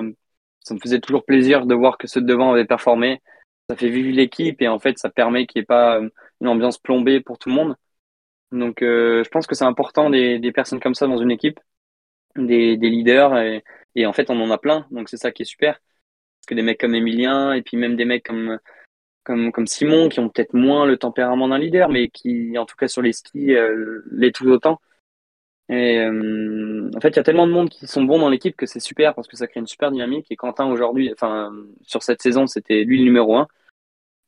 [0.63, 3.21] ça me faisait toujours plaisir de voir que ceux de devant avaient performé.
[3.69, 6.09] Ça fait vivre l'équipe et en fait, ça permet qu'il n'y ait pas euh,
[6.41, 7.75] une ambiance plombée pour tout le monde.
[8.51, 11.59] Donc, euh, je pense que c'est important des, personnes comme ça dans une équipe,
[12.35, 13.63] des, des leaders et,
[13.95, 14.87] et, en fait, on en a plein.
[14.91, 15.79] Donc, c'est ça qui est super.
[16.47, 18.59] Que des mecs comme Emilien et puis même des mecs comme
[19.23, 22.75] comme, comme Simon qui ont peut-être moins le tempérament d'un leader, mais qui, en tout
[22.75, 24.79] cas sur les skis, euh, l'est tout autant.
[25.69, 28.55] Et euh, en fait, il y a tellement de monde qui sont bons dans l'équipe
[28.55, 30.27] que c'est super parce que ça crée une super dynamique.
[30.29, 31.53] Et Quentin, aujourd'hui, enfin,
[31.83, 33.47] sur cette saison, c'était lui le numéro un.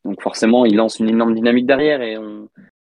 [0.06, 2.02] Donc forcément, il lance une énorme dynamique derrière.
[2.02, 2.16] Et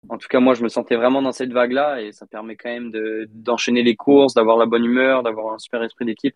[0.08, 2.02] en tout cas, moi, je me sentais vraiment dans cette vague-là.
[2.02, 2.92] Et ça permet quand même
[3.30, 6.36] d'enchaîner les courses, d'avoir la bonne humeur, d'avoir un super esprit d'équipe.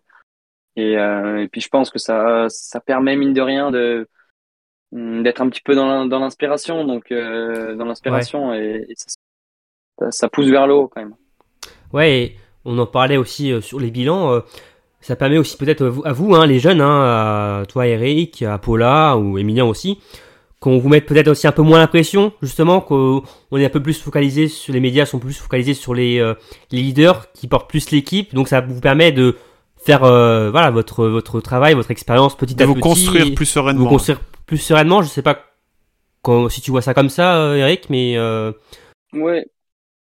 [0.76, 4.08] Et, euh, et, puis, je pense que ça, ça permet, mine de rien, de
[4.92, 6.84] d'être un petit peu dans l'inspiration.
[6.84, 8.52] Donc, euh, dans l'inspiration.
[8.54, 11.14] Et, ça, ça pousse vers le haut quand même.
[11.92, 14.42] Ouais, et on en parlait aussi euh, sur les bilans.
[15.00, 19.18] Ça permet aussi peut-être à vous, hein, les jeunes, hein, à toi Eric, à Paula
[19.18, 20.00] ou Emilien aussi,
[20.64, 23.82] qu'on vous mette peut-être aussi un peu moins la pression, justement, qu'on est un peu
[23.82, 26.32] plus focalisé sur les médias, sont plus focalisés sur les, euh,
[26.70, 28.34] les leaders qui portent plus l'équipe.
[28.34, 29.36] Donc ça vous permet de
[29.76, 32.66] faire voilà votre votre travail, votre expérience petit à petit.
[32.66, 33.82] Vous construire plus sereinement.
[33.82, 35.02] Vous construire plus sereinement.
[35.02, 35.44] Je sais pas
[36.22, 38.18] quand, si tu vois ça comme ça, Eric, mais.
[39.12, 39.44] Ouais,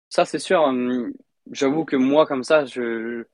[0.07, 0.61] ça c'est sûr.
[0.61, 1.11] Hum,
[1.51, 3.25] j'avoue que moi, comme ça, je,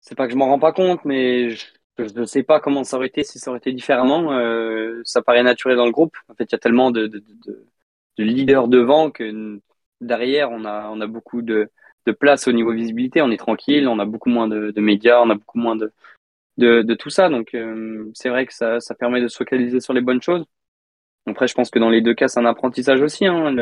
[0.00, 1.66] c'est pas que je m'en rends pas compte, mais je,
[2.02, 4.32] ne sais pas comment ça aurait été si ça aurait été différemment.
[4.32, 6.16] Euh, ça paraît naturel dans le groupe.
[6.28, 7.66] En fait, il y a tellement de, de, de,
[8.18, 9.60] de, leaders devant que
[10.00, 11.70] derrière, on a, on a beaucoup de,
[12.06, 13.22] de place au niveau visibilité.
[13.22, 15.92] On est tranquille, on a beaucoup moins de, de médias, on a beaucoup moins de,
[16.58, 17.28] de, tout ça.
[17.28, 20.44] Donc, euh, c'est vrai que ça, ça permet de se focaliser sur les bonnes choses.
[21.26, 23.26] Après, je pense que dans les deux cas, c'est un apprentissage aussi.
[23.26, 23.52] Hein.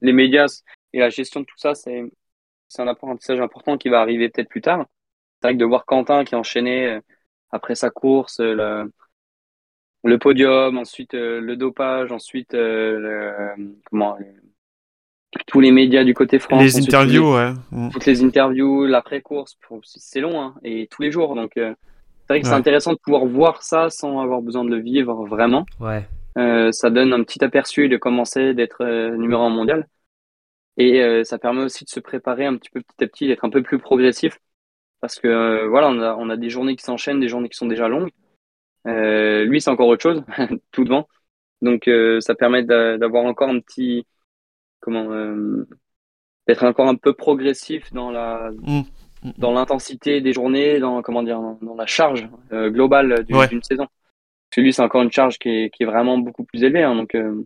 [0.00, 0.62] les médias
[0.92, 2.04] et la gestion de tout ça, c'est
[2.68, 4.86] c'est un apprentissage important qui va arriver peut-être plus tard.
[5.40, 7.00] C'est vrai que de voir Quentin qui enchaînait euh,
[7.54, 8.92] après sa course euh, le,
[10.04, 12.56] le podium, ensuite euh, le dopage, ensuite
[13.90, 14.18] comment
[15.48, 17.52] tous les médias du côté France, les interviews, ouais.
[17.72, 17.90] Mm.
[17.90, 21.34] toutes les interviews, l'après-course, c'est long hein, et tous les jours.
[21.34, 21.74] Donc c'est
[22.28, 25.66] vrai que c'est intéressant de pouvoir voir ça sans avoir besoin de le vivre vraiment.
[25.80, 26.06] Ouais.
[26.72, 28.84] ça donne un petit aperçu de commencer d'être
[29.16, 29.88] numéro un mondial.
[30.76, 33.44] Et euh, ça permet aussi de se préparer un petit peu petit à petit, d'être
[33.44, 34.38] un peu plus progressif.
[35.04, 37.58] Parce que euh, voilà, on a, on a des journées qui s'enchaînent, des journées qui
[37.58, 38.08] sont déjà longues.
[38.86, 40.24] Euh, lui, c'est encore autre chose,
[40.72, 41.06] tout devant.
[41.60, 41.90] Donc
[42.20, 44.06] ça permet d'avoir encore un petit
[44.80, 45.10] comment
[46.46, 48.78] d'être encore un peu progressif dans la mmh.
[49.24, 49.30] Mmh.
[49.36, 53.84] dans l'intensité des journées, dans comment dire dans, la charge globale d'une saison.
[53.84, 56.82] Parce que lui, c'est encore une charge qui est, qui est vraiment beaucoup plus élevée.
[56.82, 57.44] Hein, donc je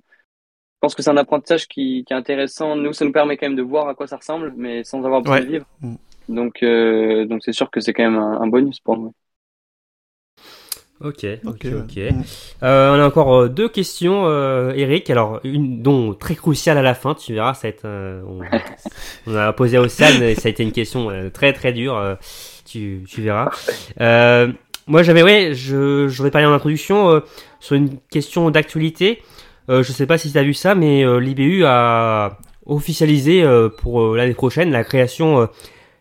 [0.78, 2.76] pense que c'est un apprentissage qui, qui, est intéressant.
[2.76, 5.22] Nous, ça nous permet quand même de voir à quoi ça ressemble, mais sans avoir
[5.22, 5.66] besoin de vivre.
[6.28, 9.14] Donc, euh, donc c'est sûr que c'est quand même un, bonus pour nous.
[11.00, 11.98] Ok, ok, ok.
[12.62, 15.08] Euh, on a encore euh, deux questions, euh, Eric.
[15.10, 18.40] Alors, une dont très cruciale à la fin, tu verras, ça euh, on,
[19.30, 22.18] on, a posé au San et ça a été une question très très dure.
[22.64, 23.50] tu, tu verras.
[24.88, 27.22] moi, j'avais, ouais, je, j'aurais parlé en introduction
[27.60, 29.22] sur une question d'actualité.
[29.70, 33.68] Euh, je sais pas si tu as vu ça, mais euh, l'IBU a officialisé euh,
[33.68, 35.48] pour l'année prochaine la création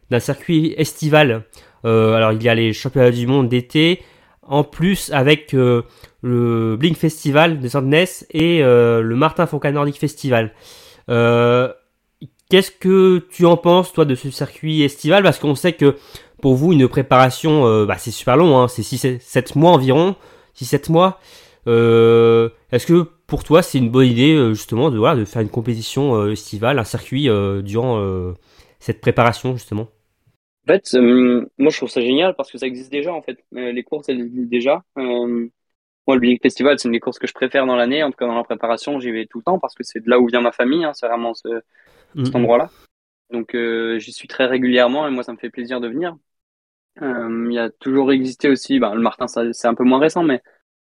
[0.09, 1.43] d'un circuit estival.
[1.83, 4.01] alors il y a les championnats du monde d'été,
[4.41, 10.53] en plus avec le Blink Festival de Saint-Denis et le Martin Fourcade Nordic Festival.
[11.07, 15.23] Qu'est-ce que tu en penses toi de ce circuit estival?
[15.23, 15.97] Parce qu'on sait que
[16.41, 20.15] pour vous une préparation, bah, c'est super long, hein, c'est 6-7 mois environ
[20.57, 21.19] 6-7 mois.
[21.67, 25.41] Euh, Est-ce que pour toi c'est une bonne idée euh, justement de, voilà, de faire
[25.41, 28.33] une compétition euh, estivale, un circuit euh, durant euh,
[28.79, 29.87] cette préparation justement?
[30.67, 33.37] En fait, euh, moi je trouve ça génial parce que ça existe déjà en fait.
[33.55, 34.83] Euh, les courses elles existent déjà.
[34.97, 35.47] Euh,
[36.05, 38.17] moi le Big Festival c'est une des courses que je préfère dans l'année, en tout
[38.17, 40.27] cas dans la préparation j'y vais tout le temps parce que c'est de là où
[40.27, 41.47] vient ma famille, hein, c'est vraiment ce,
[42.21, 42.69] cet endroit-là.
[43.31, 43.55] Donc
[43.97, 46.17] j'y suis très régulièrement et moi ça me fait plaisir de venir.
[46.99, 50.41] Il y a toujours existé aussi, bah, le Martin c'est un peu moins récent, mais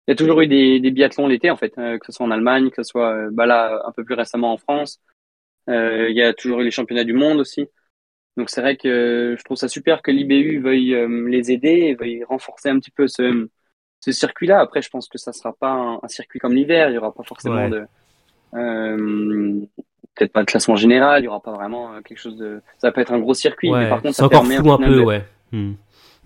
[0.06, 2.30] il y a toujours eu des, des biathlons l'été en fait, que ce soit en
[2.30, 5.00] Allemagne, que ce soit bah, là un peu plus récemment en France.
[5.66, 7.66] Il y a toujours eu les championnats du monde aussi.
[8.36, 11.94] Donc c'est vrai que je trouve ça super que l'IBU veuille euh, les aider et
[11.94, 13.48] veuille renforcer un petit peu ce,
[14.00, 14.60] ce circuit-là.
[14.60, 16.90] Après, je pense que ça sera pas un, un circuit comme l'hiver.
[16.90, 17.70] Il y aura pas forcément Ouais.
[17.70, 17.84] de
[18.54, 19.60] euh,
[20.14, 21.22] peut-être pas de classement général.
[21.22, 22.60] Il y aura pas vraiment euh, quelque chose de.
[22.78, 25.24] Ça peut être un gros circuit, mais par contre, ça permet un peu, de- ouais.
[25.52, 25.72] Hmm.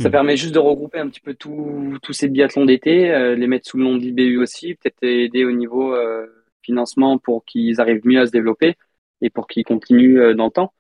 [0.01, 0.13] ça Mm.
[0.13, 3.69] permet juste de regrouper un petit peu tout- tous ces biathlons d'été, euh, les mettre
[3.69, 6.27] sous le nom de l'IBU aussi, peut-être aider au niveau euh,
[6.63, 8.77] financement pour qu'ils arrivent mieux à se développer
[9.21, 10.73] et pour qu'ils continuent dans le temps.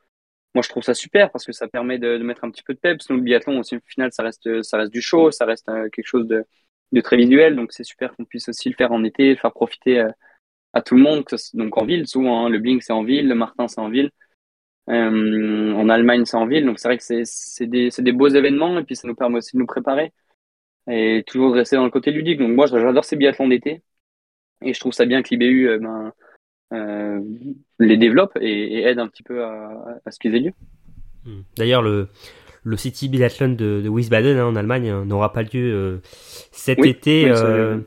[0.59, 2.80] Moi, je trouve ça super parce que ça permet de, mettre un petit peu de
[2.80, 3.09] peps.
[3.11, 5.88] Nous, le biathlon, aussi, au final, ça reste, ça reste du show, ça reste euh,
[5.90, 6.44] quelque chose de,
[7.00, 7.54] très visuel.
[7.54, 10.11] Donc, c'est super qu'on puisse aussi le faire en été, le faire profiter euh,
[10.72, 11.24] à tout le monde.
[11.54, 14.11] Donc, en ville, souvent, hein, le Blink, c'est en ville, le Martin, c'est en ville.
[14.90, 16.66] Euh, en Allemagne, c'est en ville.
[16.66, 19.61] Donc, c'est vrai que c'est des, beaux événements et puis ça nous permet aussi de
[19.61, 20.12] nous préparer
[20.90, 22.40] et toujours de rester dans le côté ludique.
[22.40, 23.84] Donc, moi, j'adore ces biathlons d'été
[24.62, 26.12] et je trouve ça bien que l'IBU ben,
[26.71, 30.53] les développe et, et aide un petit peu à, à ce qu'ils aient lieu.
[31.25, 31.41] Hmm.
[31.57, 32.09] D'ailleurs, le,
[32.64, 35.99] le City Biathlon de, de Wiesbaden hein, en Allemagne euh, n'aura pas lieu euh,
[36.53, 37.25] cet Oui, été.
[37.25, 37.79] oui, euh,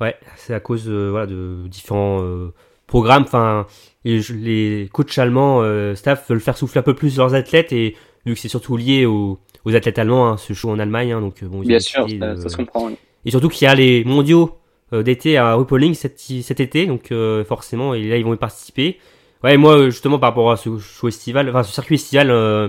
[0.00, 2.52] ouais, c'est à cause euh, voilà, de différents euh,
[2.86, 3.22] programmes.
[3.22, 3.66] Enfin,
[4.04, 8.34] les coachs allemands, euh, staff, veulent faire souffler un peu plus leurs athlètes et vu
[8.34, 11.42] que c'est surtout lié aux, aux athlètes allemands, hein, ce show en Allemagne, hein, donc
[11.42, 12.90] euh, bon, ils Bien sûr, ça, se comprend.
[13.24, 17.10] Et surtout qu'il y a les mondiaux euh, d'été à Rupoling cet, cet été, donc
[17.12, 18.98] euh, forcément, et là ils vont y participer.
[19.44, 22.68] Ouais, moi euh, justement par rapport à ce show estival, enfin ce circuit estival euh,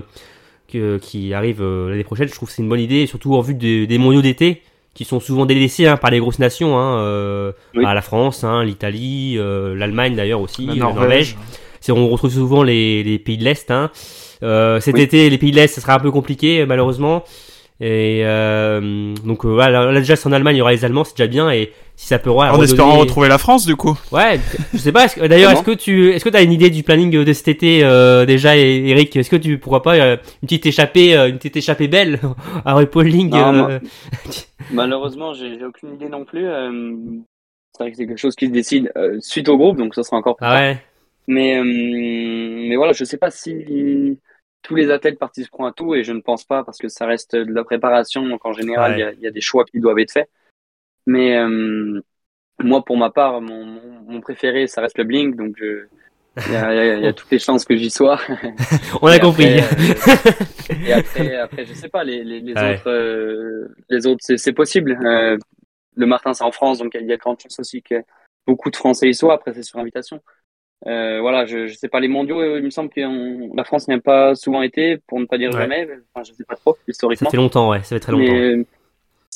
[0.72, 3.40] que- qui arrive euh, l'année prochaine, je trouve que c'est une bonne idée, surtout en
[3.40, 4.62] vue des, des mondiaux d'été
[4.94, 7.84] qui sont souvent délaissés hein, par les grosses nations, hein, euh, Oui.
[7.84, 11.36] bah, la France, hein, l'Italie, euh, l'Allemagne d'ailleurs aussi, La la Norvège.
[11.80, 13.70] C'est on retrouve souvent les, les pays de l'Est.
[13.70, 13.92] Hein.
[14.42, 15.02] Euh, cet Oui.
[15.02, 17.22] été, les pays de l'Est, ça sera un peu compliqué malheureusement.
[17.80, 21.04] Et euh, donc euh, voilà, là déjà c'est en Allemagne, il y aura les Allemands,
[21.04, 21.50] c'est déjà bien.
[21.52, 23.98] Et si ça peut ouais, En redonner- espérant retrouver la France, du coup.
[24.12, 24.38] Ouais,
[24.72, 25.06] je sais pas.
[25.06, 27.48] est-ce que- D'ailleurs, est-ce que tu, est-ce que t'as une idée du planning de cet
[27.48, 29.16] été euh, déjà, Eric?
[29.16, 32.20] Est-ce que tu pourras pas euh, une petite échappée, euh, une petite échappée belle
[32.64, 33.80] à Repolling euh,
[34.70, 36.46] Malheureusement, j'ai j'ai aucune idée non plus.
[36.46, 36.94] euh,
[37.76, 40.02] c'est vrai que c'est quelque chose qui se décide euh, suite au groupe, donc ça
[40.04, 40.60] sera encore plus Ah tard.
[40.62, 40.78] ouais.
[41.26, 44.18] Mais, euh, mais voilà, je sais pas si
[44.62, 47.36] tous les athlètes participeront à tout et je ne pense pas parce que ça reste
[47.36, 48.26] de la préparation.
[48.26, 50.28] Donc en général, il y a- il y, a des choix qui doivent être faits.
[51.08, 52.00] Mais euh,
[52.62, 55.36] moi, pour ma part, mon, mon, mon préféré, ça reste le Blink.
[55.36, 55.86] Donc je-
[56.46, 58.20] il y a, y y toutes les chances que j'y sois.
[59.02, 59.58] On a compris.
[59.58, 59.90] après,
[60.70, 62.74] euh, et après, après, je sais pas, les, les, les Ouais.
[62.74, 64.98] autres, euh, les autres, c'est, possible.
[65.04, 65.36] Euh,
[65.96, 67.96] le Martin, c'est en France, donc il y a de grandes chances aussi que
[68.46, 69.34] beaucoup de Français y soient.
[69.34, 70.20] Après, c'est sur invitation.
[70.84, 73.00] Voilà, je, je sais pas, les mondiaux, il me semble que
[73.56, 75.62] la France n'y a pas souvent été, pour ne pas dire Ouais.
[75.62, 75.88] jamais.
[76.14, 77.30] Enfin, je sais pas trop, Ça historiquement.
[77.30, 77.78] fait longtemps, ouais.
[77.82, 78.32] Ça fait très longtemps.
[78.32, 78.64] Mais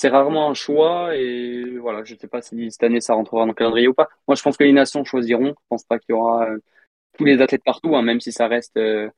[0.02, 3.46] c'est rarement un choix et voilà, je sais pas si cette année ça rentrera dans
[3.46, 4.08] le calendrier ou pas.
[4.26, 5.50] Moi, je pense que les nations choisiront.
[5.50, 6.58] Je pense pas qu'il y aura euh,
[7.16, 9.08] tous les athlètes partout, hein, même si ça reste, euh,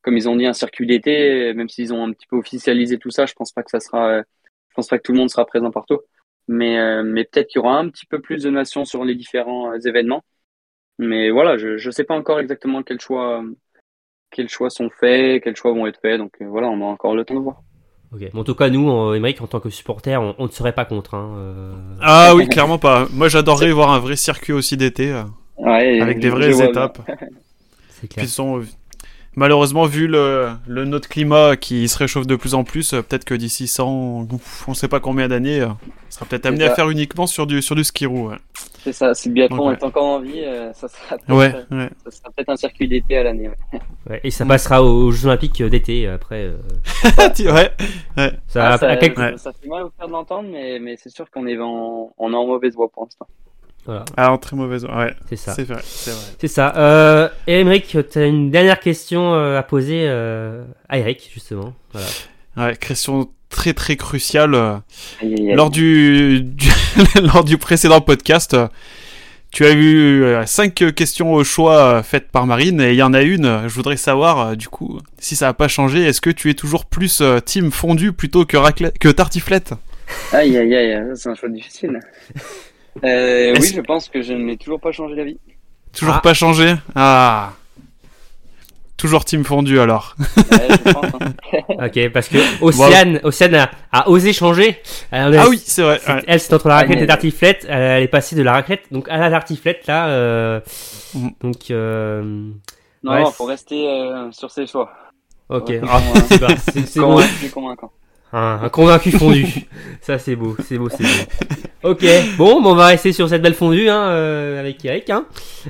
[0.00, 3.10] comme ils ont dit, un circuit d'été, même s'ils ont un petit peu officialisé tout
[3.10, 4.22] ça, je pense pas que ça sera, euh,
[4.70, 6.00] je pense pas que tout le monde sera présent partout.
[6.48, 9.74] Mais, mais peut-être qu'il y aura un petit peu plus de nations sur les différents
[9.74, 10.24] événements.
[10.98, 13.44] Mais voilà, je, je sais pas encore exactement quels choix,
[14.30, 16.18] quels choix sont faits, quels choix vont être faits.
[16.18, 17.62] Donc voilà, on a encore le temps de voir.
[18.12, 18.22] Ok.
[18.32, 20.72] Bon, en tout cas, nous, en Émeric, en tant que supporter, on, on ne serait
[20.72, 21.14] pas contre.
[21.14, 21.72] Hein, euh.
[22.00, 23.06] Ah oui, clairement pas.
[23.12, 25.22] Moi, j'adorerais voir un vrai circuit aussi d'été, euh,
[25.56, 26.98] Ouais, avec des vraies étapes.
[28.00, 28.24] C'est clair.
[28.24, 28.62] Puis sont,
[29.36, 33.24] malheureusement, vu le, le notre climat qui se réchauffe de plus en plus, euh, peut-être
[33.24, 35.76] que d'ici 100, ouf, on sait pas combien d'années, on
[36.08, 38.30] sera peut-être amené à faire uniquement sur du, sur du ski roue.
[38.30, 38.36] Ouais,
[38.82, 39.74] C'est ça, si le biathlon ouais.
[39.74, 41.54] est encore en vie, euh, ça sera peut-être ouais.
[41.72, 41.90] euh, ouais.
[42.04, 43.48] ça sera peut-être un circuit d'été à l'année.
[43.48, 43.80] ouais.
[44.08, 46.44] Ouais, et ça passera aux Jeux Olympiques d'été après.
[46.44, 46.56] euh,
[47.52, 47.70] ouais.
[48.48, 49.36] ça, Ah, ça, quelques- Ouais.
[49.36, 52.32] ça fait mal au faire de l'entendre, mais, mais c'est sûr qu'on est en, on
[52.32, 53.26] est en mauvaise voie pour l'instant.
[53.86, 54.84] Voilà, Ah, en très mauvaise.
[54.84, 55.52] Ouais, c'est ça.
[55.54, 56.74] c'est vrai, c'est ça.
[56.76, 61.72] Euh, et Émeric, tu as une dernière question euh, à poser euh, à Eric, justement.
[61.92, 62.06] Voilà.
[62.56, 64.54] Ouais, question très très cruciale.
[64.54, 64.74] euh,
[65.22, 65.54] Aïe, aïe, aïe.
[65.54, 66.70] Lors du, du-
[67.22, 68.56] lors du précédent podcast,
[69.50, 73.02] tu as eu euh, cinq questions au choix euh, faites par Marine et il y
[73.02, 73.62] en a une.
[73.68, 76.86] Je voudrais savoir, du coup, si ça n'a pas changé, est-ce que tu es toujours
[76.86, 79.74] plus team fondu plutôt que, raclette, que tartiflette?
[80.32, 82.00] Aïe, aïe, aïe, ça, c'est un choix difficile.
[83.04, 85.38] Euh, oui, je pense que je n'ai toujours pas changé d'avis.
[85.96, 86.20] Toujours Ah.
[86.20, 86.74] pas changé?
[86.96, 87.52] Ah.
[89.00, 90.14] Toujours team fondu alors.
[90.36, 91.86] Ouais, je pense, hein.
[91.86, 94.76] Ok, parce que Océane, Océane a, a osé changer.
[95.10, 95.98] Elle, Ah oui, c'est vrai.
[96.06, 96.22] ouais.
[96.26, 97.66] Elle, c'est entre la raclette mais- et tartiflette.
[97.68, 100.08] Elle, elle est passée de la raclette donc à la tartiflette là.
[100.08, 100.60] euh,
[101.14, 101.30] Mhm.
[101.42, 102.22] Donc, euh,
[103.02, 104.90] Non, Ouais, non, c'est- faut rester euh, sur ses choix.
[105.48, 105.68] ok.
[105.70, 106.00] Ouais, Ah,
[106.66, 107.20] c'est bon.
[107.54, 107.90] Convaincant.
[108.32, 109.46] Un, un convaincu fondu.
[110.02, 111.90] Ça, c'est beau, c'est beau, c'est beau.
[111.90, 112.04] Ok,
[112.38, 115.10] bon, on va rester sur cette belle fondue hein, euh, avec Eric.
[115.10, 115.24] Hein.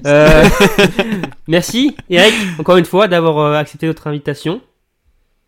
[0.06, 0.44] Euh,
[1.48, 4.60] merci, Eric, encore une fois, d'avoir euh, accepté notre invitation.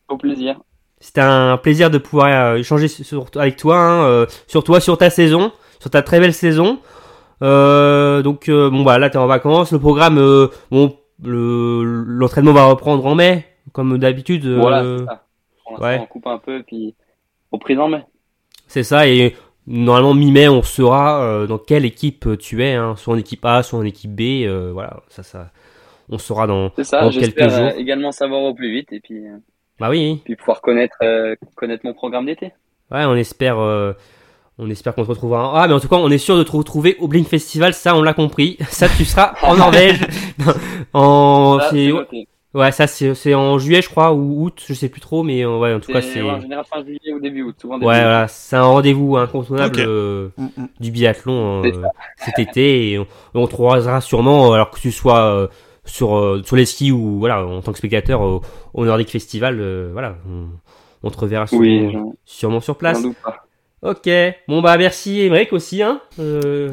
[0.09, 0.57] Au plaisir.
[1.01, 4.97] C'était un plaisir de pouvoir euh, échanger sur, avec toi, hein, euh, sur toi, sur
[4.97, 6.79] ta saison, sur ta très belle saison.
[7.43, 9.73] Euh, donc, euh, bon, bah là, t'es en vacances.
[9.73, 14.47] Le programme, euh, bon, le- l'entraînement va reprendre en mai, comme d'habitude.
[14.47, 15.23] euh, Voilà, c'est ça.
[15.81, 15.99] Ouais.
[16.03, 16.95] on coupe un peu, puis
[17.53, 18.03] au prise en mai.
[18.67, 19.37] C'est ça, et
[19.67, 23.63] normalement mi-mai, on saura euh, dans quelle équipe tu es, hein, soit en équipe A,
[23.63, 25.51] soit en équipe B, euh, voilà, ça, ça,
[26.09, 27.73] on saura dans, C'est ça, dans j'espère quelques jours.
[27.77, 29.23] euh, également savoir au plus vite et puis,
[29.79, 32.53] Bah oui, puis pouvoir connaître, euh, connaître mon programme d'été.
[32.91, 33.93] ouais, on espère, euh,
[34.59, 35.63] on espère qu'on te retrouvera.
[35.63, 37.97] Ah, mais en tout cas, on est sûr de te retrouver au Blink Festival, ça,
[37.97, 38.57] on l'a compris.
[38.69, 40.01] Ça, tu seras en Norvège,
[40.93, 41.71] en, Ça.
[42.55, 45.45] Ouais, ça, c'est, c'est en juillet, je crois, ou août, je sais plus trop, mais
[45.45, 47.57] euh, ouais, en tout cas, C'est ouais, en ouais, général fin juillet ou début août.
[47.61, 47.93] Souvent début août.
[47.93, 50.67] voilà, c'est un rendez-vous incontournable euh, Mm, mm.
[50.81, 51.83] du biathlon C'est euh,
[52.17, 55.49] cet été et on, on te croisera sûrement alors que tu sois euh,
[55.85, 58.41] sur euh, sur les skis ou voilà en tant que spectateur au,
[58.75, 60.47] au Nordic Festival euh, voilà on,
[61.03, 63.03] on te reverra sûrement, Oui, j'en sûrement sur place
[63.83, 64.09] ok
[64.47, 66.71] bon bah merci Emmerich aussi hein Euh,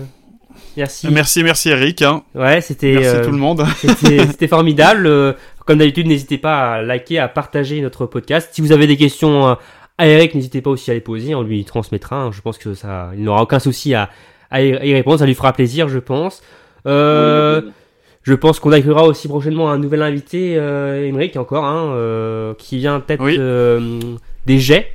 [0.77, 2.01] merci Merci, merci Eric.
[2.03, 2.23] Hein.
[2.35, 3.65] ouais c'était Merci euh, tout le monde.
[3.77, 5.35] c'était c'était formidable.
[5.69, 8.49] Comme d'habitude, n'hésitez pas à liker, à partager notre podcast.
[8.53, 9.53] Si vous avez des questions euh,
[9.99, 11.35] à Eric, n'hésitez pas aussi à les poser.
[11.35, 12.15] On lui transmettra.
[12.15, 12.31] hein.
[12.31, 14.09] Je pense que ça, il n'aura aucun souci à,
[14.49, 15.19] à y répondre.
[15.19, 16.41] Ça lui fera plaisir, je pense.
[16.87, 17.71] Euh, Oui,
[18.23, 22.77] je pense qu'on accueillera aussi prochainement un nouvel invité, euh, Emeric encore, hein, euh, qui
[22.79, 23.35] vient peut-être Oui.
[23.37, 23.99] euh,
[24.47, 24.91] des jets.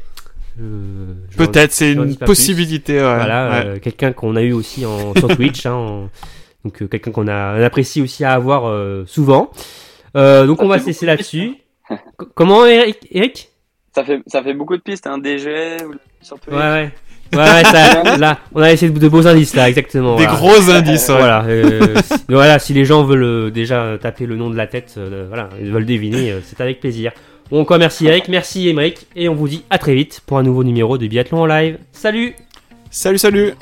[1.37, 2.95] Peut-être, c'est une possibilité.
[2.95, 3.01] ouais.
[3.15, 3.79] voilà, Ouais.
[3.79, 6.11] quelqu'un qu'on a eu aussi en, sur Twitch, hein, en-
[6.65, 8.73] donc quelqu'un qu'on a apprécie aussi à avoir
[9.07, 9.53] souvent.
[10.17, 11.55] Euh, donc Ça on va se laisser de là-dessus.
[12.17, 13.51] Co- Comment Eric, Eric?
[13.95, 15.77] Ça fait, ça fait beaucoup de pistes, un DG,
[16.21, 16.55] sur Twitch.
[16.55, 16.93] Ouais ouais.
[17.33, 20.17] Ouais, ouais, ça, là, on a essayé de, beaux indices là, exactement.
[20.17, 20.39] Des voilà.
[20.39, 21.17] gros indices, ouais.
[21.17, 24.67] Voilà, euh, si, voilà, si les gens veulent euh, déjà taper le nom de la
[24.67, 27.13] tête, euh, voilà, ils veulent deviner, euh, c'est avec plaisir.
[27.51, 30.43] Bon, encore merci Eric, merci Emeric, et on vous dit à très vite pour un
[30.43, 31.79] nouveau numéro de Biathlon en live.
[31.93, 32.35] Salut
[32.91, 33.55] Salut, salut